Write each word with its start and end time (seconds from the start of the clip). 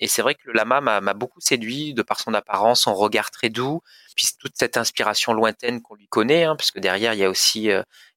Et 0.00 0.08
c'est 0.08 0.22
vrai 0.22 0.34
que 0.34 0.42
le 0.46 0.52
lama 0.52 0.80
m'a 0.80 1.14
beaucoup 1.14 1.40
séduit 1.40 1.94
de 1.94 2.02
par 2.02 2.20
son 2.20 2.34
apparence, 2.34 2.82
son 2.82 2.94
regard 2.94 3.30
très 3.30 3.48
doux, 3.48 3.80
puis 4.16 4.26
toute 4.38 4.56
cette 4.56 4.76
inspiration 4.76 5.32
lointaine 5.32 5.82
qu'on 5.82 5.94
lui 5.94 6.08
connaît, 6.08 6.44
hein, 6.44 6.56
puisque 6.56 6.78
derrière 6.78 7.14
il 7.14 7.20
y 7.20 7.24
a 7.24 7.30
aussi 7.30 7.70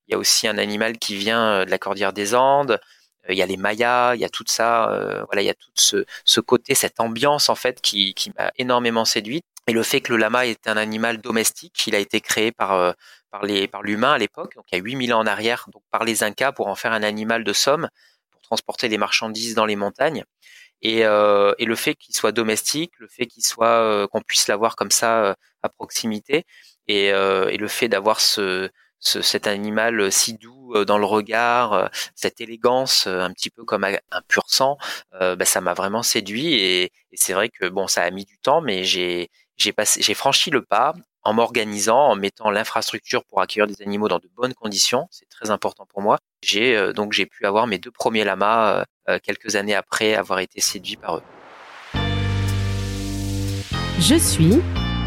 il 0.08 0.14
y 0.14 0.16
a 0.16 0.18
aussi 0.18 0.48
un 0.48 0.58
animal 0.58 0.98
qui 0.98 1.16
vient 1.16 1.66
de 1.66 1.70
la 1.70 1.78
cordillère 1.78 2.14
des 2.14 2.34
Andes. 2.34 2.80
Il 3.30 3.36
y 3.36 3.42
a 3.42 3.46
les 3.46 3.58
Mayas, 3.58 4.16
il 4.16 4.22
y 4.22 4.26
a 4.26 4.30
tout 4.30 4.46
ça, 4.48 4.88
voilà, 5.28 5.42
il 5.42 5.46
y 5.46 5.50
a 5.50 5.54
tout 5.54 5.72
ce, 5.76 6.40
côté, 6.40 6.76
cette 6.76 7.00
ambiance 7.00 7.50
en 7.50 7.56
fait 7.56 7.82
qui, 7.82 8.16
m'a 8.38 8.52
énormément 8.58 9.06
séduite. 9.06 9.44
Et 9.68 9.74
le 9.74 9.84
fait 9.84 10.00
que 10.00 10.14
le 10.14 10.18
lama 10.18 10.46
est 10.46 10.68
un 10.68 10.78
animal 10.78 11.18
domestique, 11.20 11.88
il 11.88 11.96
a 11.96 12.00
été 12.00 12.22
créé 12.22 12.52
par 12.54 12.96
par 13.32 13.42
par 13.72 13.84
l'humain 13.84 14.14
à 14.14 14.18
l'époque, 14.18 14.56
donc 14.56 14.66
il 14.72 14.78
y 14.78 14.80
a 14.80 14.84
8000 14.84 15.14
ans 15.14 15.20
en 15.20 15.28
arrière, 15.28 15.66
donc 15.74 15.84
par 15.92 16.06
les 16.06 16.24
Incas 16.24 16.54
pour 16.54 16.68
en 16.68 16.76
faire 16.76 16.94
un 16.94 17.04
animal 17.04 17.44
de 17.44 17.54
somme 17.54 17.90
pour 18.32 18.42
transporter 18.42 18.88
les 18.88 18.98
marchandises 18.98 19.56
dans 19.56 19.66
les 19.66 19.76
montagnes. 19.76 20.24
Et, 20.82 21.06
euh, 21.06 21.54
et 21.58 21.66
le 21.66 21.76
fait 21.76 21.96
qu'il 21.96 22.16
soit 22.16 22.32
domestique, 22.32 22.92
le 23.00 23.08
fait 23.08 23.26
qu'il 23.26 23.44
soit 23.44 23.82
euh, 23.82 24.08
qu'on 24.08 24.22
puisse 24.22 24.48
l'avoir 24.48 24.76
comme 24.76 24.92
ça 24.92 25.24
euh, 25.26 25.34
à 25.64 25.70
proximité, 25.70 26.46
et, 26.88 27.12
euh, 27.12 27.50
et 27.50 27.58
le 27.58 27.68
fait 27.68 27.90
d'avoir 27.90 28.22
ce, 28.22 28.70
ce, 29.00 29.22
cet 29.22 29.48
animal 29.48 30.12
si 30.12 30.36
doux 30.36 30.84
dans 30.86 30.98
le 30.98 31.06
regard, 31.06 31.90
cette 32.16 32.42
élégance 32.42 33.08
un 33.08 33.32
petit 33.34 33.50
peu 33.50 33.64
comme 33.64 33.84
un 33.86 34.22
pur 34.28 34.50
sang, 34.50 34.78
bah, 35.12 35.46
ça 35.46 35.62
m'a 35.62 35.74
vraiment 35.74 36.04
séduit. 36.04 36.54
Et, 36.56 36.84
et 36.84 36.92
c'est 37.14 37.34
vrai 37.34 37.50
que 37.50 37.68
bon, 37.70 37.88
ça 37.88 38.04
a 38.04 38.12
mis 38.12 38.26
du 38.26 38.38
temps, 38.38 38.62
mais 38.62 38.84
j'ai 38.84 39.30
j'ai 39.58 39.74
passé, 39.74 40.02
j'ai 40.02 40.14
franchi 40.14 40.50
le 40.50 40.62
pas 40.62 40.94
en 41.24 41.34
m'organisant, 41.34 41.98
en 41.98 42.16
mettant 42.16 42.50
l'infrastructure 42.50 43.26
pour 43.26 43.42
accueillir 43.42 43.68
des 43.68 43.82
animaux 43.82 44.08
dans 44.08 44.20
de 44.20 44.30
bonnes 44.36 44.54
conditions. 44.54 45.08
C'est 45.12 45.28
très 45.28 45.50
important 45.50 45.86
pour 45.86 46.02
moi. 46.02 46.20
J'ai 46.42 46.78
euh, 46.78 46.94
donc 46.94 47.12
j'ai 47.12 47.26
pu 47.26 47.46
avoir 47.46 47.68
mes 47.68 47.80
deux 47.80 47.92
premiers 47.92 48.24
lamas 48.24 48.72
euh, 48.72 48.84
euh, 49.10 49.20
quelques 49.22 49.56
années 49.56 49.76
après 49.76 50.16
avoir 50.16 50.40
été 50.40 50.62
séduit 50.62 50.96
par 50.96 51.18
eux. 51.18 51.24
Je 54.00 54.16
suis 54.16 54.62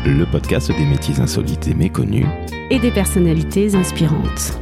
le 0.05 0.25
podcast 0.25 0.71
des 0.73 0.85
métiers 0.85 1.21
insolites 1.21 1.69
et 1.69 1.75
méconnus 1.75 2.27
et 2.71 2.79
des 2.79 2.91
personnalités 2.91 3.75
inspirantes. 3.75 4.59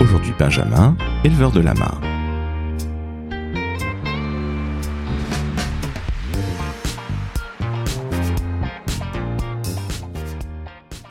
Aujourd'hui 0.00 0.32
Benjamin, 0.38 0.96
éleveur 1.24 1.52
de 1.52 1.60
lamas. 1.60 2.00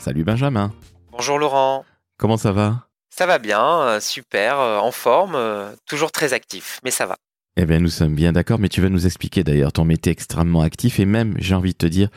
Salut 0.07 0.23
Benjamin. 0.23 0.71
Bonjour 1.11 1.37
Laurent. 1.37 1.83
Comment 2.17 2.37
ça 2.37 2.53
va? 2.53 2.87
Ça 3.09 3.25
va 3.25 3.39
bien, 3.39 3.81
euh, 3.81 3.99
super, 3.99 4.57
euh, 4.57 4.77
en 4.77 4.91
forme, 4.91 5.35
euh, 5.35 5.69
toujours 5.85 6.13
très 6.13 6.31
actif, 6.31 6.79
mais 6.85 6.91
ça 6.91 7.05
va. 7.05 7.17
Eh 7.57 7.65
bien, 7.65 7.81
nous 7.81 7.89
sommes 7.89 8.15
bien 8.15 8.31
d'accord, 8.31 8.57
mais 8.57 8.69
tu 8.69 8.79
vas 8.79 8.87
nous 8.87 9.05
expliquer 9.05 9.43
d'ailleurs 9.43 9.73
ton 9.73 9.83
métier 9.83 10.13
extrêmement 10.13 10.61
actif 10.61 11.01
et 11.01 11.05
même, 11.05 11.35
j'ai 11.39 11.55
envie 11.55 11.73
de 11.73 11.77
te 11.77 11.85
dire, 11.85 12.07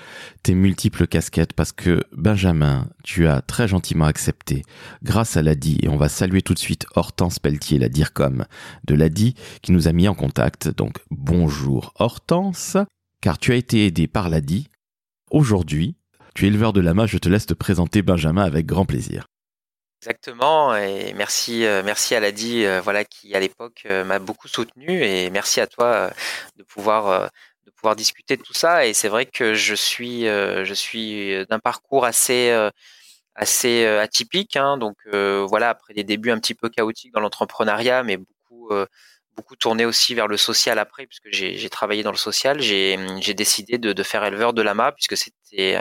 tes 0.45 0.55
multiples 0.55 1.09
casquettes 1.09 1.53
parce 1.53 1.73
que 1.73 2.05
Benjamin, 2.13 2.89
tu 3.03 3.27
as 3.27 3.43
très 3.43 3.67
gentiment 3.67 4.05
accepté, 4.05 4.63
grâce 5.03 5.37
à 5.37 5.43
l'ADI, 5.43 5.81
et 5.83 5.89
on 5.89 5.97
va 5.97 6.09
saluer 6.09 6.43
tout 6.43 6.55
de 6.55 6.61
suite 6.61 6.87
Hortense 6.95 7.41
Pelletier, 7.41 7.81
la 7.81 7.89
DIRCOM 7.89 8.45
de 8.85 8.95
l'ADI, 8.95 9.35
qui 9.63 9.73
nous 9.73 9.89
a 9.89 9.93
mis 9.93 10.07
en 10.07 10.15
contact. 10.15 10.69
Donc, 10.69 10.99
bonjour 11.11 11.93
Hortense, 11.99 12.77
car 13.21 13.37
tu 13.37 13.51
as 13.51 13.57
été 13.57 13.85
aidé 13.85 14.07
par 14.07 14.29
l'ADI. 14.29 14.69
Aujourd'hui, 15.33 15.97
tu 16.35 16.45
es 16.45 16.49
éleveur 16.49 16.73
de 16.73 16.81
lama, 16.81 17.07
je 17.07 17.19
te 17.19 17.29
laisse 17.29 17.47
te 17.47 17.55
présenter 17.55 18.03
Benjamin 18.03 18.45
avec 18.45 18.67
grand 18.67 18.85
plaisir. 18.85 19.27
Exactement, 20.03 20.75
et 20.75 21.13
merci, 21.13 21.67
euh, 21.67 21.83
merci 21.85 22.15
à 22.15 22.21
Ladi, 22.21 22.65
euh, 22.65 22.81
voilà, 22.81 23.05
qui 23.05 23.35
à 23.35 23.41
l'époque 23.41 23.83
euh, 23.91 24.03
m'a 24.03 24.19
beaucoup 24.19 24.49
soutenu, 24.49 25.05
et 25.05 25.29
merci 25.29 25.61
à 25.61 25.67
toi 25.67 26.11
de 26.57 26.63
pouvoir 26.63 27.31
discuter 27.97 28.39
de 28.39 28.43
tout 28.43 28.55
ça. 28.55 28.87
Et 28.87 28.95
c'est 28.95 29.09
vrai 29.09 29.27
que 29.27 29.53
je 29.53 29.75
suis 29.75 30.25
d'un 31.51 31.59
parcours 31.59 32.07
assez 32.07 32.51
atypique, 33.37 34.57
hein, 34.57 34.79
donc 34.79 34.97
voilà, 35.13 35.69
après 35.69 35.93
des 35.93 36.05
débuts 36.05 36.31
un 36.31 36.39
petit 36.39 36.55
peu 36.55 36.71
chaotiques 36.71 37.13
dans 37.13 37.21
l'entrepreneuriat, 37.21 38.03
mais 38.03 38.17
beaucoup 38.17 38.71
beaucoup 39.37 39.57
tourné 39.57 39.85
aussi 39.85 40.15
vers 40.15 40.29
le 40.29 40.37
social 40.37 40.79
après, 40.79 41.07
puisque 41.07 41.29
j'ai 41.31 41.71
travaillé 41.71 42.03
dans 42.03 42.11
le 42.11 42.17
social. 42.17 42.61
J'ai 42.61 43.35
décidé 43.35 43.77
de, 43.79 44.03
faire 44.03 44.25
éleveur 44.25 44.55
de 44.55 44.63
lama, 44.63 44.93
puisque 44.93 45.17
c'était 45.17 45.79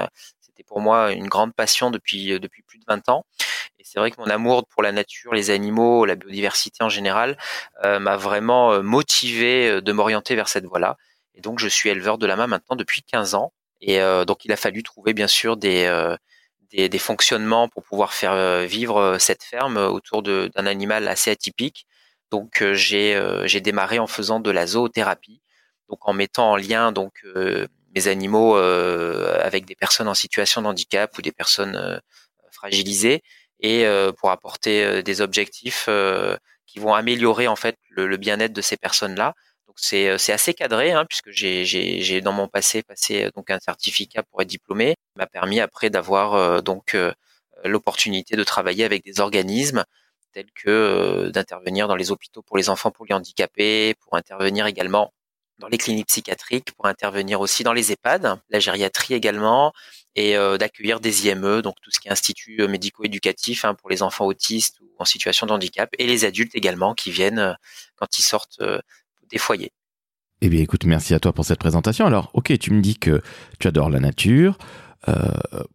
pour 0.64 0.80
moi 0.82 1.12
une 1.12 1.28
grande 1.28 1.54
passion 1.54 1.92
depuis 1.92 2.34
euh, 2.34 2.40
depuis 2.40 2.64
plus 2.64 2.80
de 2.80 2.86
20 2.88 3.10
ans. 3.10 3.26
Et 3.80 3.84
c'est 3.84 4.00
vrai 4.00 4.12
que 4.12 4.20
mon 4.20 4.28
amour 4.28 4.66
pour 4.68 4.84
la 4.84 4.92
nature, 4.92 5.34
les 5.34 5.52
animaux, 5.52 6.06
la 6.06 6.16
biodiversité 6.16 6.84
en 6.84 6.90
général, 6.90 7.38
euh, 7.86 8.00
m'a 8.00 8.18
vraiment 8.18 8.74
euh, 8.74 8.82
motivé 8.82 9.82
de 9.82 9.92
m'orienter 9.92 10.36
vers 10.36 10.50
cette 10.50 10.66
voie-là. 10.66 10.98
Et 11.36 11.42
donc 11.42 11.60
je 11.60 11.68
suis 11.68 11.90
éleveur 11.90 12.18
de 12.18 12.26
lama 12.28 12.48
maintenant 12.48 12.76
depuis 12.76 13.04
15 13.04 13.36
ans. 13.36 13.54
Et 13.82 14.02
donc 14.28 14.44
il 14.44 14.52
a 14.52 14.58
fallu 14.58 14.84
trouver 14.84 15.14
bien 15.14 15.28
sûr 15.28 15.56
des 15.56 15.88
des, 16.74 17.00
fonctionnements 17.00 17.70
pour 17.70 17.84
pouvoir 17.84 18.12
faire 18.12 18.66
vivre 18.68 19.16
cette 19.20 19.42
ferme 19.42 19.78
autour 19.78 20.22
d'un 20.22 20.66
animal 20.66 21.08
assez 21.08 21.32
atypique. 21.32 21.88
Donc 22.30 22.62
j'ai 22.74 23.18
j'ai 23.46 23.62
démarré 23.62 24.00
en 24.00 24.08
faisant 24.08 24.42
de 24.42 24.52
la 24.52 24.68
zoothérapie, 24.68 25.42
donc 25.88 26.00
en 26.02 26.12
mettant 26.12 26.52
en 26.52 26.58
lien 26.58 26.92
donc 26.92 27.24
mes 27.96 28.08
animaux 28.08 28.58
euh, 28.58 29.40
avec 29.42 29.66
des 29.66 29.76
personnes 29.76 30.08
en 30.08 30.14
situation 30.14 30.62
de 30.62 30.68
handicap 30.68 31.18
ou 31.18 31.22
des 31.22 31.32
personnes 31.32 31.76
euh, 31.76 32.00
fragilisées 32.52 33.22
et 33.60 33.86
euh, 33.86 34.12
pour 34.12 34.32
apporter 34.32 35.04
des 35.04 35.22
objectifs 35.22 35.90
qui 36.66 36.80
vont 36.80 36.94
améliorer 36.94 37.48
en 37.48 37.56
fait 37.56 37.76
le, 37.90 38.16
bien-être 38.18 38.54
de 38.54 38.62
ces 38.62 38.78
personnes-là. 38.78 39.34
Donc 39.68 39.76
c'est 39.80 40.32
assez 40.32 40.54
cadré 40.54 40.92
hein, 40.92 41.06
puisque 41.08 41.32
j'ai 41.32 42.22
dans 42.22 42.32
mon 42.32 42.48
passé 42.48 42.84
passé 42.84 43.30
donc 43.36 43.50
un 43.50 43.60
certificat 43.60 44.24
pour 44.24 44.42
être 44.42 44.48
diplômé, 44.48 44.96
m'a 45.16 45.28
permis 45.28 45.60
après 45.60 45.90
d'avoir 45.90 46.64
donc 46.64 46.96
l'opportunité 47.66 48.36
de 48.36 48.44
travailler 48.44 48.86
avec 48.86 49.04
des 49.04 49.20
organismes 49.20 49.84
tels 50.32 50.52
que 50.54 51.30
d'intervenir 51.34 51.88
dans 51.88 51.96
les 51.96 52.12
hôpitaux 52.12 52.42
pour 52.44 52.58
les 52.58 52.70
enfants 52.70 52.92
polyhandicapés, 52.92 53.96
pour 54.02 54.16
intervenir 54.16 54.66
également 54.68 55.12
dans 55.60 55.68
les 55.68 55.78
cliniques 55.78 56.08
psychiatriques 56.08 56.72
pour 56.76 56.88
intervenir 56.88 57.42
aussi 57.42 57.64
dans 57.64 57.74
les 57.74 57.92
EHPAD, 57.92 58.40
la 58.50 58.60
gériatrie 58.60 59.14
également, 59.14 59.74
et 60.16 60.36
euh, 60.36 60.58
d'accueillir 60.58 61.00
des 61.00 61.28
IME, 61.28 61.62
donc 61.62 61.76
tout 61.82 61.92
ce 61.92 62.00
qui 62.00 62.08
est 62.08 62.12
institut 62.12 62.62
euh, 62.62 62.68
médico-éducatif 62.68 63.66
hein, 63.66 63.76
pour 63.76 63.90
les 63.90 64.02
enfants 64.02 64.26
autistes 64.26 64.80
ou 64.82 64.90
en 64.98 65.06
situation 65.06 65.46
de 65.46 65.52
handicap, 65.52 65.90
et 65.98 66.08
les 66.08 66.26
adultes 66.26 66.56
également 66.56 66.94
qui 66.94 67.12
viennent 67.12 67.40
euh, 67.40 67.54
quand 67.96 68.18
ils 68.18 68.24
sortent 68.24 68.62
des 69.30 69.38
foyers. 69.38 69.72
Eh 70.42 70.50
bien 70.50 70.62
écoute, 70.62 70.86
merci 70.86 71.14
à 71.14 71.20
toi 71.20 71.34
pour 71.34 71.46
cette 71.46 71.60
présentation. 71.60 72.06
Alors, 72.06 72.32
ok, 72.34 72.58
tu 72.58 72.72
me 72.72 72.82
dis 72.82 72.98
que 72.98 73.22
tu 73.60 73.68
adores 73.68 73.90
la 73.90 74.00
nature, 74.00 74.58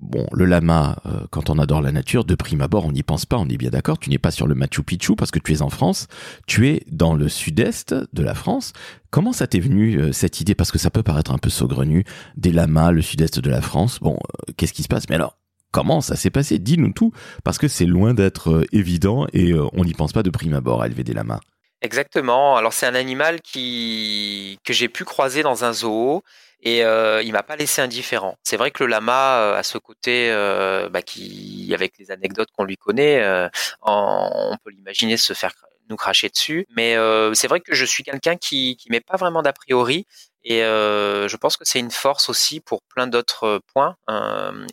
bon, 0.00 0.26
le 0.32 0.44
lama, 0.44 0.96
euh, 1.06 1.26
quand 1.30 1.50
on 1.50 1.58
adore 1.58 1.82
la 1.82 1.92
nature, 1.92 2.24
de 2.24 2.34
prime 2.34 2.60
abord, 2.60 2.84
on 2.84 2.92
n'y 2.92 3.02
pense 3.02 3.26
pas, 3.26 3.36
on 3.38 3.48
est 3.48 3.56
bien 3.56 3.70
d'accord. 3.70 3.98
Tu 3.98 4.10
n'es 4.10 4.18
pas 4.18 4.30
sur 4.30 4.46
le 4.46 4.54
Machu 4.54 4.82
Picchu 4.82 5.16
parce 5.16 5.30
que 5.30 5.38
tu 5.38 5.52
es 5.52 5.62
en 5.62 5.70
France. 5.70 6.06
Tu 6.46 6.68
es 6.68 6.84
dans 6.90 7.14
le 7.14 7.28
sud-est 7.28 7.94
de 8.12 8.22
la 8.22 8.34
France. 8.34 8.72
Comment 9.10 9.32
ça 9.32 9.46
t'est 9.46 9.60
venu 9.60 9.96
euh, 9.96 10.12
cette 10.12 10.40
idée? 10.40 10.54
Parce 10.54 10.70
que 10.70 10.78
ça 10.78 10.90
peut 10.90 11.02
paraître 11.02 11.32
un 11.32 11.38
peu 11.38 11.50
saugrenu. 11.50 12.04
Des 12.36 12.52
lamas, 12.52 12.90
le 12.90 13.02
sud-est 13.02 13.40
de 13.40 13.50
la 13.50 13.60
France. 13.60 13.98
Bon, 14.00 14.18
qu'est-ce 14.56 14.72
qui 14.72 14.82
se 14.82 14.88
passe? 14.88 15.08
Mais 15.08 15.16
alors, 15.16 15.38
comment 15.70 16.00
ça 16.00 16.16
s'est 16.16 16.30
passé? 16.30 16.58
Dis-nous 16.58 16.92
tout, 16.92 17.12
parce 17.44 17.58
que 17.58 17.68
c'est 17.68 17.86
loin 17.86 18.14
d'être 18.14 18.66
évident 18.72 19.26
et 19.32 19.54
on 19.54 19.84
n'y 19.84 19.94
pense 19.94 20.12
pas 20.12 20.22
de 20.22 20.30
prime 20.30 20.54
abord 20.54 20.82
à 20.82 20.86
élever 20.86 21.04
des 21.04 21.14
lamas. 21.14 21.40
Exactement. 21.84 22.56
Alors 22.56 22.72
c'est 22.72 22.86
un 22.86 22.94
animal 22.94 23.42
qui 23.42 24.58
que 24.64 24.72
j'ai 24.72 24.88
pu 24.88 25.04
croiser 25.04 25.42
dans 25.42 25.64
un 25.66 25.72
zoo 25.74 26.22
et 26.62 26.82
euh, 26.82 27.20
il 27.22 27.32
m'a 27.32 27.42
pas 27.42 27.56
laissé 27.56 27.82
indifférent. 27.82 28.38
C'est 28.42 28.56
vrai 28.56 28.70
que 28.70 28.82
le 28.84 28.88
lama 28.88 29.38
euh, 29.40 29.58
a 29.58 29.62
ce 29.62 29.76
côté 29.76 30.30
euh, 30.30 30.88
bah, 30.88 31.02
qui, 31.02 31.70
avec 31.74 31.98
les 31.98 32.10
anecdotes 32.10 32.48
qu'on 32.56 32.64
lui 32.64 32.78
connaît, 32.78 33.22
euh, 33.22 33.50
on 33.82 34.56
peut 34.64 34.70
l'imaginer 34.70 35.18
se 35.18 35.34
faire 35.34 35.52
nous 35.90 35.96
cracher 35.96 36.30
dessus. 36.30 36.66
Mais 36.74 36.96
c'est 37.34 37.48
vrai 37.48 37.60
que 37.60 37.74
je 37.74 37.84
suis 37.84 38.02
quelqu'un 38.02 38.36
qui 38.36 38.76
qui 38.78 38.90
met 38.90 39.00
pas 39.02 39.18
vraiment 39.18 39.42
d'a 39.42 39.52
priori 39.52 40.06
et 40.44 40.60
je 40.60 41.36
pense 41.36 41.56
que 41.56 41.64
c'est 41.64 41.78
une 41.78 41.90
force 41.90 42.28
aussi 42.28 42.60
pour 42.60 42.82
plein 42.82 43.06
d'autres 43.06 43.60
points. 43.72 43.96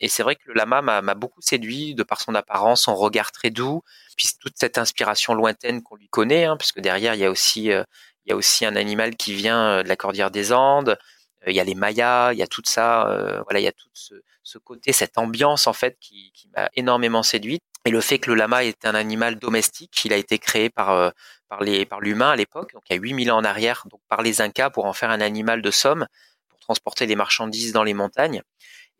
et 0.01 0.07
c'est 0.07 0.23
vrai 0.23 0.35
que 0.35 0.41
le 0.47 0.53
lama 0.53 0.81
m'a 0.81 1.13
beaucoup 1.15 1.41
séduit 1.41 1.95
de 1.95 2.03
par 2.03 2.19
son 2.21 2.35
apparence, 2.35 2.83
son 2.83 2.95
regard 2.95 3.31
très 3.31 3.49
doux, 3.49 3.81
puis 4.17 4.27
toute 4.39 4.53
cette 4.57 4.77
inspiration 4.77 5.33
lointaine 5.33 5.81
qu'on 5.81 5.95
lui 5.95 6.09
connaît, 6.09 6.45
hein, 6.45 6.57
puisque 6.57 6.79
derrière 6.79 7.15
il 7.15 7.21
y 7.21 7.25
a 7.25 7.31
aussi 7.31 7.69
il 8.25 8.29
y 8.29 8.33
a 8.33 8.35
aussi 8.35 8.65
un 8.65 8.75
animal 8.75 9.15
qui 9.15 9.33
vient 9.33 9.83
de 9.83 9.87
la 9.87 9.95
cordillère 9.95 10.31
des 10.31 10.53
Andes. 10.53 10.97
Euh, 11.47 11.51
il 11.51 11.55
y 11.55 11.59
a 11.59 11.63
les 11.63 11.75
Mayas, 11.75 12.33
il 12.33 12.39
y 12.39 12.43
a 12.43 12.47
tout 12.47 12.61
ça, 12.65 13.07
euh, 13.09 13.41
voilà, 13.43 13.59
il 13.59 13.63
y 13.63 13.67
a 13.67 13.71
tout 13.71 13.89
ce, 13.93 14.15
ce, 14.43 14.57
côté, 14.57 14.91
cette 14.91 15.17
ambiance 15.17 15.67
en 15.67 15.73
fait 15.73 15.97
qui, 15.99 16.31
qui 16.33 16.49
m'a 16.55 16.69
énormément 16.75 17.23
séduite. 17.23 17.61
Et 17.85 17.89
le 17.89 18.01
fait 18.01 18.19
que 18.19 18.29
le 18.29 18.35
lama 18.35 18.63
est 18.63 18.85
un 18.85 18.93
animal 18.95 19.37
domestique, 19.37 20.05
il 20.05 20.13
a 20.13 20.17
été 20.17 20.37
créé 20.37 20.69
par 20.69 20.91
euh, 20.91 21.09
par 21.51 21.61
les 21.61 21.85
par 21.85 21.99
l'humain 21.99 22.31
à 22.31 22.37
l'époque, 22.37 22.71
donc 22.73 22.83
il 22.89 22.93
y 22.95 22.97
a 22.97 23.01
8000 23.01 23.29
ans 23.29 23.37
en 23.39 23.43
arrière, 23.43 23.83
donc 23.91 23.99
par 24.07 24.21
les 24.21 24.39
Incas 24.41 24.69
pour 24.69 24.85
en 24.85 24.93
faire 24.93 25.09
un 25.11 25.19
animal 25.19 25.61
de 25.61 25.69
somme 25.69 26.07
pour 26.49 26.59
transporter 26.59 27.05
les 27.07 27.17
marchandises 27.17 27.73
dans 27.73 27.83
les 27.83 27.93
montagnes. 27.93 28.41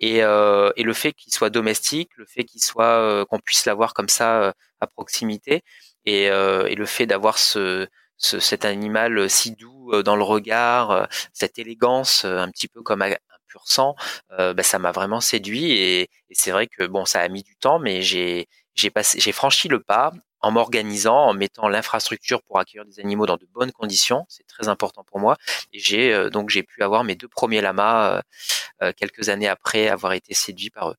Et, 0.02 0.24
euh, 0.24 0.72
et 0.76 0.84
le 0.84 0.94
fait 0.94 1.14
qu'il 1.14 1.34
soit 1.34 1.50
domestique, 1.50 2.10
le 2.18 2.26
fait 2.26 2.44
qu'il 2.44 2.62
soit 2.62 3.26
qu'on 3.28 3.40
puisse 3.40 3.66
l'avoir 3.66 3.94
comme 3.94 4.10
ça 4.10 4.54
à 4.82 4.88
proximité, 4.88 5.64
et, 6.06 6.26
et 6.26 6.76
le 6.76 6.86
fait 6.86 7.06
d'avoir 7.06 7.38
ce 7.38 7.88
cet 8.18 8.66
animal 8.66 9.30
si 9.30 9.52
doux 9.56 10.04
dans 10.04 10.16
le 10.18 10.24
regard, 10.24 11.08
cette 11.34 11.58
élégance 11.60 12.26
un 12.26 12.50
petit 12.52 12.68
peu 12.68 12.82
comme 12.84 13.02
un 13.02 13.16
pur 13.48 13.64
sang, 13.66 13.96
bah, 14.30 14.64
ça 14.64 14.80
m'a 14.80 14.92
vraiment 14.92 15.22
séduit. 15.22 15.72
Et, 15.72 16.02
et 16.04 16.34
c'est 16.34 16.52
vrai 16.52 16.68
que 16.68 16.86
bon, 16.88 17.06
ça 17.06 17.22
a 17.22 17.28
mis 17.30 17.44
du 17.44 17.56
temps, 17.56 17.80
mais 17.80 18.02
j'ai 18.02 18.48
j'ai 18.76 18.90
passé, 18.90 19.20
j'ai 19.20 19.32
franchi 19.32 19.68
le 19.70 19.80
pas 19.82 20.12
en 20.42 20.52
m'organisant, 20.52 21.18
en 21.18 21.34
mettant 21.34 21.68
l'infrastructure 21.68 22.42
pour 22.42 22.60
accueillir 22.60 22.86
des 22.86 23.00
animaux 23.00 23.26
dans 23.26 23.38
de 23.38 23.48
bonnes 23.54 23.72
conditions. 23.72 24.26
C'est 24.30 24.48
très 24.48 24.68
important 24.68 25.04
pour 25.04 25.20
moi. 25.20 25.38
Et 25.74 25.80
j'ai 25.80 26.14
euh, 26.14 26.30
donc 26.30 26.50
j'ai 26.50 26.64
pu 26.64 26.84
avoir 26.84 27.04
mes 27.04 27.16
deux 27.16 27.28
premiers 27.28 27.62
lamas 27.62 28.18
euh, 28.18 28.22
euh, 28.82 28.92
quelques 28.96 29.30
années 29.30 29.48
après 29.48 29.88
avoir 29.88 30.14
été 30.14 30.34
séduit 30.34 30.70
par 30.70 30.90
eux. 30.90 30.96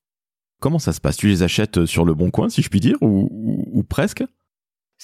Comment 0.59 0.79
ça 0.79 0.93
se 0.93 1.01
passe? 1.01 1.17
Tu 1.17 1.27
les 1.27 1.43
achètes 1.43 1.85
sur 1.85 2.05
le 2.05 2.13
bon 2.13 2.31
coin, 2.31 2.47
si 2.47 2.61
je 2.61 2.69
puis 2.69 2.79
dire, 2.79 2.95
ou 3.01 3.83
presque? 3.89 4.23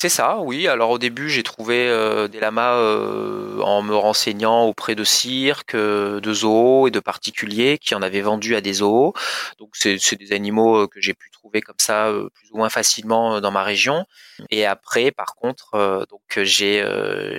C'est 0.01 0.07
ça, 0.07 0.38
oui. 0.40 0.66
Alors 0.69 0.92
au 0.92 0.98
début, 0.98 1.30
j'ai 1.30 1.44
trouvé 1.44 1.90
euh, 1.90 2.30
des 2.30 2.40
lamas 2.40 2.78
euh, 2.78 3.60
en 3.62 3.81
me 3.81 3.94
renseignant 3.94 4.63
auprès 4.63 4.96
de 4.96 5.04
cirques, 5.04 5.75
euh, 5.75 6.22
de 6.22 6.34
zoos 6.34 6.88
et 6.88 6.92
de 6.92 7.01
particuliers 7.01 7.78
qui 7.78 7.96
en 7.96 8.01
avaient 8.01 8.22
vendu 8.22 8.56
à 8.56 8.62
des 8.62 8.74
zoos. 8.75 9.12
Donc 9.57 9.72
c'est 9.74 10.16
des 10.16 10.31
animaux 10.31 10.88
que 10.88 11.01
j'ai 11.01 11.13
pu 11.13 11.30
trouver 11.31 11.60
comme 11.60 11.80
ça 11.80 12.13
plus 12.34 12.50
ou 12.51 12.57
moins 12.57 12.69
facilement 12.69 13.42
dans 13.42 13.51
ma 13.51 13.63
région. 13.63 14.06
Et 14.50 14.66
après, 14.66 15.12
par 15.12 15.36
contre, 15.36 16.07
donc 16.10 16.44
j'ai 16.45 16.81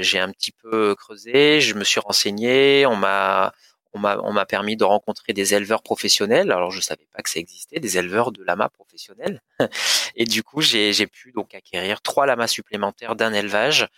j'ai 0.01 0.19
un 0.19 0.31
petit 0.31 0.53
peu 0.53 0.95
creusé, 0.97 1.63
je 1.63 1.75
me 1.75 1.85
suis 1.85 2.01
renseigné, 2.01 2.85
on 2.87 2.97
m'a 2.97 3.55
on 3.93 3.99
m'a 4.33 4.47
permis 4.47 4.77
de 4.77 4.85
rencontrer 4.85 5.33
des 5.33 5.55
éleveurs 5.55 5.83
professionnels. 5.83 6.53
Alors 6.53 6.71
je 6.71 6.81
savais 6.81 7.07
pas 7.13 7.23
que 7.23 7.31
ça 7.31 7.41
existait, 7.41 7.81
des 7.81 7.99
éleveurs 7.99 8.33
de 8.33 8.43
lamas 8.45 8.69
professionnels. 8.69 9.43
Et 10.17 10.25
du 10.25 10.43
coup, 10.43 10.61
j'ai 10.61 11.07
pu 11.07 11.33
donc 11.33 11.55
acquérir 11.55 12.01
trois 12.01 12.27
lamas 12.27 12.47
supplémentaires 12.47 13.17
d'un 13.17 13.33
élevage 13.33 13.89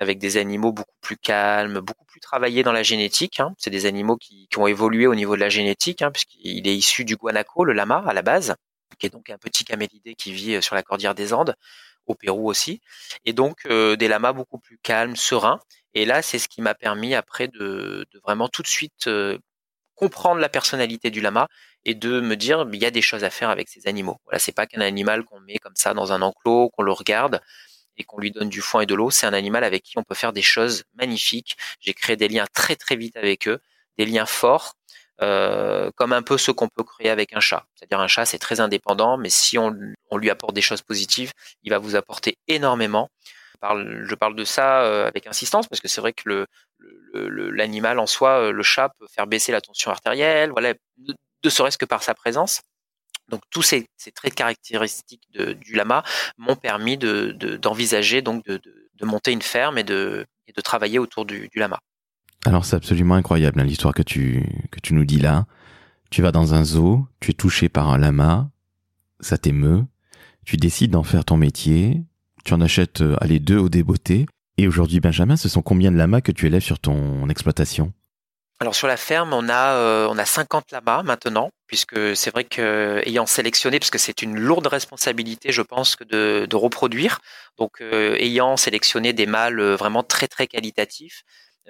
avec 0.00 0.18
des 0.18 0.38
animaux 0.38 0.72
beaucoup 0.72 0.96
plus 1.02 1.18
calmes, 1.18 1.80
beaucoup 1.80 2.06
plus 2.06 2.20
travaillés 2.20 2.62
dans 2.62 2.72
la 2.72 2.82
génétique. 2.82 3.38
Hein. 3.38 3.54
C'est 3.58 3.70
des 3.70 3.84
animaux 3.84 4.16
qui, 4.16 4.48
ont 4.56 4.66
évolué 4.66 5.06
au 5.06 5.14
niveau 5.14 5.36
de 5.36 5.40
la 5.40 5.50
génétique, 5.50 6.00
hein, 6.02 6.10
puisqu'il 6.10 6.66
est 6.66 6.74
issu 6.74 7.04
du 7.04 7.16
guanaco, 7.16 7.64
le 7.64 7.74
lama 7.74 8.02
à 8.06 8.14
la 8.14 8.22
base, 8.22 8.56
qui 8.98 9.06
est 9.06 9.10
donc 9.10 9.28
un 9.28 9.36
petit 9.36 9.64
camélidé 9.64 10.14
qui 10.14 10.32
vit 10.32 10.54
euh, 10.54 10.60
sur 10.62 10.74
la 10.74 10.82
cordillère 10.82 11.14
des 11.14 11.34
Andes, 11.34 11.54
au 12.06 12.14
Pérou 12.14 12.48
aussi. 12.48 12.80
Et 13.26 13.34
donc 13.34 13.66
euh, 13.66 13.96
des 13.96 14.08
lamas 14.08 14.32
beaucoup 14.32 14.58
plus 14.58 14.78
calmes, 14.78 15.16
sereins. 15.16 15.60
Et 15.94 16.04
là, 16.04 16.22
c'est 16.22 16.38
ce 16.38 16.48
qui 16.48 16.62
m'a 16.62 16.74
permis 16.74 17.14
après 17.14 17.48
de, 17.48 18.06
vraiment 18.22 18.48
tout 18.48 18.62
de 18.62 18.68
suite 18.68 19.08
comprendre 20.00 20.40
la 20.40 20.48
personnalité 20.48 21.10
du 21.10 21.20
lama 21.20 21.46
et 21.84 21.94
de 21.94 22.20
me 22.20 22.34
dire 22.34 22.66
il 22.72 22.80
y 22.80 22.86
a 22.86 22.90
des 22.90 23.02
choses 23.02 23.22
à 23.22 23.30
faire 23.30 23.50
avec 23.50 23.68
ces 23.68 23.86
animaux. 23.86 24.16
Voilà, 24.24 24.38
c'est 24.38 24.52
pas 24.52 24.66
qu'un 24.66 24.80
animal 24.80 25.24
qu'on 25.24 25.40
met 25.40 25.58
comme 25.58 25.76
ça 25.76 25.92
dans 25.92 26.12
un 26.12 26.22
enclos, 26.22 26.70
qu'on 26.70 26.82
le 26.82 26.92
regarde 26.92 27.40
et 27.98 28.04
qu'on 28.04 28.18
lui 28.18 28.30
donne 28.30 28.48
du 28.48 28.62
foin 28.62 28.80
et 28.80 28.86
de 28.86 28.94
l'eau. 28.94 29.10
C'est 29.10 29.26
un 29.26 29.34
animal 29.34 29.62
avec 29.62 29.82
qui 29.82 29.98
on 29.98 30.02
peut 30.02 30.14
faire 30.14 30.32
des 30.32 30.42
choses 30.42 30.84
magnifiques. 30.94 31.56
J'ai 31.80 31.92
créé 31.92 32.16
des 32.16 32.28
liens 32.28 32.46
très 32.54 32.76
très 32.76 32.96
vite 32.96 33.16
avec 33.16 33.46
eux, 33.46 33.60
des 33.98 34.06
liens 34.06 34.26
forts. 34.26 34.74
Comme 35.18 36.14
un 36.14 36.22
peu 36.22 36.38
ce 36.38 36.50
qu'on 36.50 36.68
peut 36.68 36.82
créer 36.82 37.10
avec 37.10 37.36
un 37.36 37.40
chat. 37.40 37.66
C'est-à-dire 37.74 38.00
un 38.00 38.08
chat, 38.08 38.24
c'est 38.24 38.38
très 38.38 38.60
indépendant, 38.60 39.18
mais 39.18 39.28
si 39.28 39.58
on 39.58 39.70
lui 40.16 40.30
apporte 40.30 40.54
des 40.54 40.62
choses 40.62 40.80
positives, 40.80 41.32
il 41.62 41.68
va 41.68 41.76
vous 41.76 41.94
apporter 41.94 42.38
énormément 42.48 43.10
je 43.62 44.14
parle 44.14 44.34
de 44.34 44.44
ça 44.44 44.82
euh, 44.82 45.06
avec 45.06 45.26
insistance 45.26 45.66
parce 45.66 45.80
que 45.80 45.88
c'est 45.88 46.00
vrai 46.00 46.12
que 46.12 46.46
l'animal 47.14 47.98
en 47.98 48.06
soi, 48.06 48.40
euh, 48.40 48.52
le 48.52 48.62
chat 48.62 48.90
peut 48.98 49.06
faire 49.14 49.26
baisser 49.26 49.52
la 49.52 49.60
tension 49.60 49.90
artérielle, 49.90 50.50
voilà, 50.50 50.74
de, 50.98 51.50
serait-ce 51.50 51.78
que 51.78 51.84
par 51.84 52.02
sa 52.02 52.14
présence. 52.14 52.62
Donc 53.28 53.42
tous 53.50 53.62
ces, 53.62 53.86
traits 54.14 54.34
caractéristiques 54.34 55.28
du 55.32 55.74
lama 55.74 56.02
m'ont 56.36 56.56
permis 56.56 56.98
de, 56.98 57.30
d'envisager 57.60 58.22
donc 58.22 58.44
de, 58.44 58.60
monter 59.02 59.32
une 59.32 59.40
ferme 59.40 59.78
et 59.78 59.84
de, 59.84 60.26
de 60.54 60.60
travailler 60.60 60.98
autour 60.98 61.24
du, 61.24 61.48
lama. 61.54 61.78
Alors 62.44 62.64
c'est 62.64 62.76
absolument 62.76 63.14
incroyable 63.14 63.60
hein, 63.60 63.64
l'histoire 63.64 63.94
que 63.94 64.02
tu 64.02 64.44
nous 64.90 65.04
dis 65.04 65.18
là. 65.18 65.46
Tu 66.10 66.22
vas 66.22 66.32
dans 66.32 66.54
un 66.54 66.64
zoo, 66.64 67.06
tu 67.20 67.30
es 67.30 67.34
touché 67.34 67.68
par 67.68 67.88
un 67.88 67.96
lama, 67.96 68.50
ça 69.20 69.38
t'émeut, 69.38 69.84
tu 70.44 70.56
décides 70.56 70.90
d'en 70.90 71.04
faire 71.04 71.24
ton 71.24 71.36
métier, 71.36 72.02
tu 72.44 72.54
en 72.54 72.60
achètes, 72.60 73.00
euh, 73.00 73.16
allez, 73.20 73.38
deux 73.38 73.58
au 73.58 73.68
débeauté. 73.68 74.26
Et 74.56 74.68
aujourd'hui, 74.68 75.00
Benjamin, 75.00 75.36
ce 75.36 75.48
sont 75.48 75.62
combien 75.62 75.90
de 75.90 75.96
lamas 75.96 76.20
que 76.20 76.32
tu 76.32 76.46
élèves 76.46 76.62
sur 76.62 76.78
ton 76.78 77.28
exploitation? 77.28 77.92
Alors 78.62 78.74
sur 78.74 78.86
la 78.86 78.98
ferme, 78.98 79.32
on 79.32 79.48
a 79.48 79.74
euh, 79.76 80.06
on 80.10 80.18
a 80.18 80.26
50 80.26 80.70
lamas 80.70 81.02
maintenant, 81.02 81.50
puisque 81.66 82.14
c'est 82.14 82.30
vrai 82.30 82.44
que 82.44 83.00
ayant 83.06 83.24
sélectionné, 83.24 83.78
parce 83.78 83.88
que 83.88 83.96
c'est 83.96 84.20
une 84.20 84.38
lourde 84.38 84.66
responsabilité, 84.66 85.50
je 85.50 85.62
pense, 85.62 85.96
que 85.96 86.04
de, 86.04 86.56
reproduire. 86.56 87.20
Donc 87.56 87.80
euh, 87.80 88.16
ayant 88.18 88.58
sélectionné 88.58 89.14
des 89.14 89.24
mâles 89.24 89.62
vraiment 89.62 90.02
très 90.02 90.28
très 90.28 90.46
qualitatifs, 90.46 91.22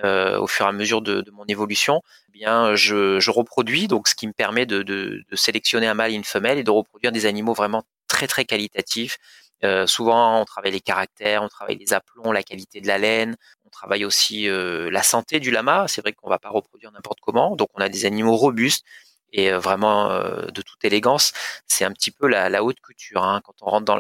au 0.03 0.47
fur 0.47 0.65
et 0.65 0.69
à 0.69 0.73
mesure 0.73 1.03
de, 1.03 1.23
mon 1.33 1.45
évolution, 1.45 2.01
eh 2.29 2.33
bien 2.33 2.75
je, 2.75 3.31
reproduis, 3.31 3.87
donc 3.87 4.09
ce 4.09 4.15
qui 4.15 4.27
me 4.27 4.33
permet 4.33 4.67
de, 4.67 5.23
sélectionner 5.35 5.87
un 5.87 5.95
mâle 5.95 6.11
et 6.11 6.15
une 6.15 6.25
femelle 6.25 6.59
et 6.59 6.65
de 6.65 6.71
reproduire 6.71 7.13
des 7.13 7.27
animaux 7.27 7.53
vraiment 7.53 7.85
très 8.09 8.27
très 8.27 8.45
qualitatifs, 8.45 9.19
euh, 9.65 9.87
souvent, 9.87 10.41
on 10.41 10.45
travaille 10.45 10.73
les 10.73 10.81
caractères, 10.81 11.43
on 11.43 11.49
travaille 11.49 11.77
les 11.77 11.93
aplombs, 11.93 12.33
la 12.33 12.43
qualité 12.43 12.81
de 12.81 12.87
la 12.87 12.99
laine, 12.99 13.37
on 13.67 13.71
travaille 13.71 14.05
aussi 14.05 14.49
euh, 14.49 14.91
la 14.91 15.03
santé 15.03 15.41
du 15.41 15.51
lama. 15.51 15.87
C'est 15.89 16.01
vrai 16.01 16.13
qu'on 16.13 16.31
va 16.31 16.39
pas 16.39 16.51
reproduire 16.51 16.93
n'importe 16.93 17.21
comment, 17.21 17.57
donc 17.57 17.69
on 17.75 17.81
a 17.81 17.89
des 17.89 18.05
animaux 18.07 18.37
robustes 18.37 18.85
et 19.33 19.53
euh, 19.53 19.59
vraiment 19.59 20.09
de 20.09 20.63
toute 20.63 20.85
élégance. 20.85 21.33
C'est 21.67 21.85
un 21.85 21.93
petit 21.93 22.11
peu 22.11 22.27
la, 22.27 22.49
la 22.49 22.65
haute 22.65 22.81
couture 22.81 23.23
hein, 23.23 23.41
quand 23.45 23.55
on 23.63 23.67
rentre 23.67 23.85
dans 23.85 23.97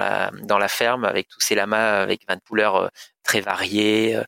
la 0.58 0.68
ferme 0.68 1.04
avec 1.04 1.28
tous 1.28 1.40
ces 1.40 1.54
lamas 1.54 2.00
avec 2.02 2.22
20 2.28 2.42
couleurs 2.44 2.90
très 3.22 3.40
variées, 3.40 4.20